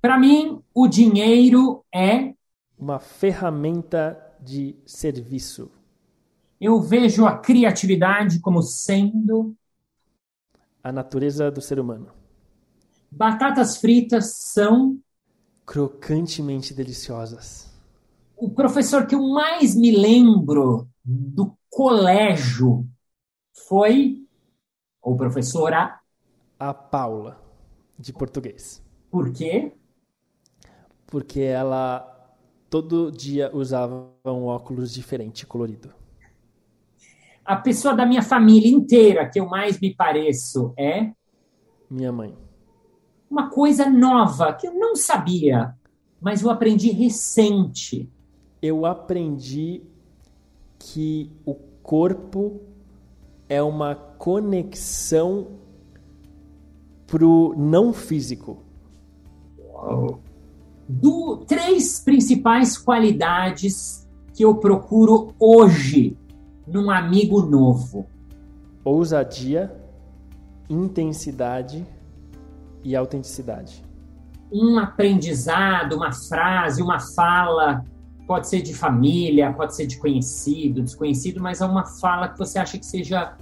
Para 0.00 0.18
mim, 0.18 0.62
o 0.72 0.86
dinheiro 0.86 1.84
é 1.92 2.34
uma 2.78 2.98
ferramenta 2.98 4.18
de 4.40 4.76
serviço. 4.86 5.70
Eu 6.60 6.80
vejo 6.80 7.26
a 7.26 7.36
criatividade 7.36 8.40
como 8.40 8.62
sendo 8.62 9.56
a 10.82 10.92
natureza 10.92 11.50
do 11.50 11.60
ser 11.60 11.78
humano. 11.78 12.08
Batatas 13.10 13.76
fritas 13.76 14.34
são 14.36 14.98
crocantemente 15.66 16.72
deliciosas. 16.72 17.68
O 18.36 18.50
professor 18.50 19.06
que 19.06 19.14
eu 19.14 19.22
mais 19.28 19.74
me 19.74 19.90
lembro 19.90 20.88
do 21.04 21.57
colégio 21.70 22.86
foi 23.68 24.26
ou 25.00 25.16
professora 25.16 25.98
a 26.58 26.74
Paula 26.74 27.40
de 27.98 28.12
português. 28.12 28.84
Por 29.10 29.32
quê? 29.32 29.72
Porque 31.06 31.40
ela 31.40 32.14
todo 32.68 33.10
dia 33.10 33.50
usava 33.54 34.10
um 34.24 34.44
óculos 34.44 34.92
diferente, 34.92 35.46
colorido. 35.46 35.92
A 37.44 37.56
pessoa 37.56 37.94
da 37.94 38.04
minha 38.04 38.22
família 38.22 38.70
inteira 38.70 39.28
que 39.28 39.40
eu 39.40 39.46
mais 39.46 39.80
me 39.80 39.94
pareço 39.94 40.74
é 40.76 41.12
minha 41.90 42.12
mãe. 42.12 42.36
Uma 43.30 43.50
coisa 43.50 43.88
nova 43.88 44.52
que 44.52 44.66
eu 44.66 44.74
não 44.74 44.94
sabia, 44.94 45.74
mas 46.20 46.42
eu 46.42 46.50
aprendi 46.50 46.90
recente. 46.90 48.10
Eu 48.60 48.84
aprendi 48.84 49.82
que 50.78 51.30
o 51.44 51.54
corpo 51.54 52.60
é 53.48 53.62
uma 53.62 53.94
conexão 53.94 55.48
pro 57.06 57.54
não 57.56 57.92
físico. 57.92 58.62
Do, 60.88 61.44
três 61.46 62.00
principais 62.00 62.76
qualidades 62.78 64.06
que 64.34 64.44
eu 64.44 64.54
procuro 64.56 65.34
hoje 65.38 66.16
num 66.66 66.90
amigo 66.90 67.42
novo: 67.42 68.06
ousadia, 68.84 69.74
intensidade 70.68 71.86
e 72.84 72.94
autenticidade. 72.94 73.84
Um 74.50 74.78
aprendizado, 74.78 75.94
uma 75.94 76.12
frase, 76.12 76.82
uma 76.82 77.00
fala, 77.00 77.84
pode 78.28 78.46
ser 78.46 78.60
de 78.60 78.74
família, 78.74 79.50
pode 79.54 79.74
ser 79.74 79.86
de 79.86 79.96
conhecido, 79.96 80.82
desconhecido, 80.82 81.40
mas 81.40 81.62
é 81.62 81.64
uma 81.64 81.86
fala 81.86 82.28
que 82.28 82.38
você 82.38 82.58
acha 82.58 82.78
que 82.78 82.84
seja 82.84 83.34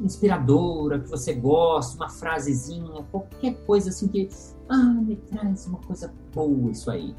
inspiradora, 0.00 0.98
que 0.98 1.08
você 1.08 1.32
gosta, 1.32 1.96
uma 1.96 2.08
frasezinha, 2.08 3.04
qualquer 3.12 3.54
coisa 3.64 3.90
assim 3.90 4.08
que 4.08 4.28
ah, 4.68 4.76
me 4.76 5.14
traz 5.14 5.66
uma 5.66 5.78
coisa 5.78 6.12
boa 6.34 6.72
isso 6.72 6.90
aí. 6.90 7.14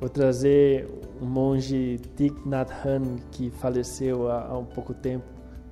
Vou 0.00 0.08
trazer 0.08 0.90
o 1.20 1.24
monge 1.24 1.98
Thich 2.16 2.36
Nhat 2.46 2.70
Hanh, 2.70 3.18
que 3.30 3.50
faleceu 3.50 4.28
há, 4.28 4.48
há 4.48 4.58
um 4.58 4.66
pouco 4.66 4.92
tempo. 4.92 5.24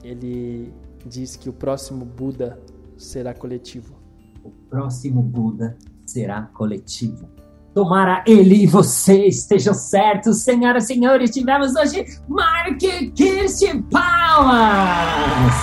Ele 0.02 0.72
diz 1.04 1.34
que 1.34 1.48
o 1.48 1.52
próximo 1.52 2.04
Buda 2.04 2.58
será 2.96 3.34
coletivo. 3.34 3.96
O 4.44 4.50
próximo 4.70 5.20
Buda 5.22 5.76
será 6.06 6.42
coletivo. 6.42 7.33
Tomara 7.74 8.22
ele 8.24 8.62
e 8.62 8.66
você 8.68 9.26
estejam 9.26 9.74
certos, 9.74 10.42
senhoras 10.42 10.84
e 10.84 10.86
senhores. 10.86 11.30
Tivemos 11.30 11.74
hoje 11.74 12.06
Mark 12.28 12.78
Kirsten 12.78 13.82
Palmas! 13.82 15.54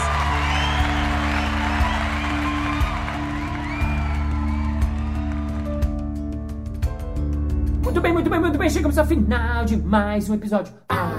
Muito 7.81 8.01
bem, 8.01 8.11
muito 8.11 8.29
bem, 8.29 8.39
muito 8.41 8.57
bem. 8.57 8.69
Chegamos 8.69 8.97
ao 8.97 9.05
final 9.05 9.63
de 9.63 9.77
mais 9.77 10.29
um 10.29 10.33
episódio. 10.33 10.73
Ah, 10.89 11.10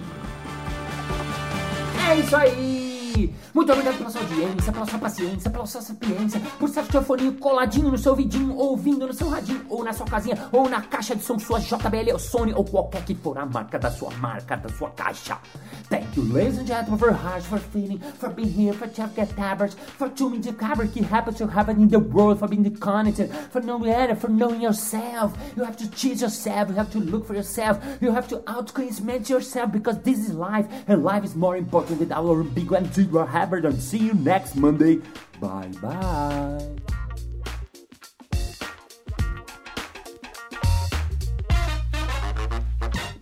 É 2.10 2.20
isso 2.20 2.36
aí! 2.36 3.34
Muito 3.54 3.72
obrigado 3.72 3.98
pela 3.98 4.10
sua 4.10 4.22
audiência, 4.22 4.72
pela 4.72 4.86
sua 4.86 5.00
paciência, 5.00 5.50
pela 5.50 5.66
sua 5.66 5.82
sapiência, 5.82 6.40
por 6.60 6.70
estar 6.70 6.86
seu 6.86 7.02
fone 7.04 7.32
coladinho 7.34 7.90
no 7.92 7.98
seu 7.98 8.16
vidinho, 8.16 8.56
ouvindo 8.56 9.08
no 9.08 9.14
seu 9.14 9.28
radinho, 9.28 9.66
ou 9.70 9.84
na 9.84 9.92
sua 9.92 10.06
casinha, 10.06 10.38
ou 10.52 10.70
na 10.70 10.82
caixa 10.82 11.16
de 11.16 11.24
som 11.24 11.40
sua 11.40 11.60
JBL 11.60 12.12
ou 12.14 12.20
Sony, 12.20 12.54
ou 12.54 12.64
qualquer 12.64 13.04
que 13.04 13.16
for 13.16 13.38
a 13.38 13.46
marca 13.46 13.80
da 13.80 13.90
sua 13.90 14.12
marca, 14.18 14.56
da 14.56 14.70
sua 14.70 14.90
caixa. 14.92 15.38
Thank 15.90 16.16
you, 16.16 16.24
ladies 16.32 16.60
and 16.60 16.68
gentlemen, 16.68 17.00
for 17.00 17.12
heart, 17.12 17.44
for 17.44 17.60
feeling, 17.60 18.00
for 18.20 18.30
being 18.30 18.50
here, 18.50 18.74
for 18.74 18.88
check 18.88 19.16
get 19.16 19.36
tabbers, 19.36 19.76
for 19.98 20.10
tuning 20.10 20.42
the 20.42 20.54
cover 20.54 20.88
que 20.88 21.02
happens 21.02 21.38
to 21.38 21.48
happen 21.48 21.82
in 21.82 21.88
the 21.88 22.00
world, 22.00 22.38
for 22.38 22.48
being 22.48 22.64
the 22.64 22.70
content, 22.70 23.32
for 23.52 23.62
knowing 23.62 23.92
it, 23.92 24.16
for 24.20 24.30
knowing 24.30 24.62
yourself. 24.62 25.34
You 25.56 25.64
have 25.64 25.78
to 25.78 25.90
choose 25.90 26.22
yourself, 26.22 26.70
you 26.70 26.76
have 26.76 26.92
to 26.92 27.00
look 27.00 27.26
for 27.26 27.34
yourself, 27.34 27.80
you 28.00 28.12
have 28.12 28.28
to 28.28 28.38
outconsement 28.46 29.28
yourself, 29.28 29.72
because 29.72 29.98
this 30.04 30.20
is 30.20 30.34
life, 30.36 30.68
and 30.88 31.04
life 31.04 31.24
is 31.24 31.36
more 31.36 31.58
important 31.58 32.00
than 32.00 32.12
our 32.12 32.44
big 32.44 32.70
one, 32.70 32.86
zero 33.40 33.44
Haverton. 33.44 33.80
See 33.80 33.98
you 33.98 34.14
next 34.14 34.56
Monday. 34.56 35.02
Bye 35.40 35.72
bye. 35.82 36.76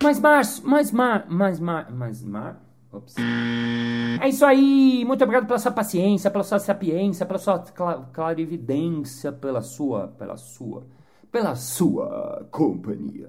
Mais 0.01 0.19
Márcio, 0.19 0.65
mais 0.65 0.91
Mar, 0.91 1.25
mais 1.27 1.59
Mar, 1.59 1.91
mais 1.91 2.23
Mar. 2.23 2.61
Ops. 2.93 3.15
É 4.21 4.29
isso 4.29 4.45
aí. 4.45 5.03
Muito 5.05 5.21
obrigado 5.23 5.45
pela 5.45 5.59
sua 5.59 5.71
paciência, 5.71 6.31
pela 6.31 6.43
sua 6.43 6.59
sapiência, 6.59 7.25
pela 7.25 7.39
sua 7.39 7.59
clarividência, 8.13 9.31
pela 9.33 9.61
sua, 9.61 10.07
pela 10.07 10.37
sua, 10.37 10.87
pela 11.29 11.55
sua 11.55 12.47
companhia. 12.49 13.27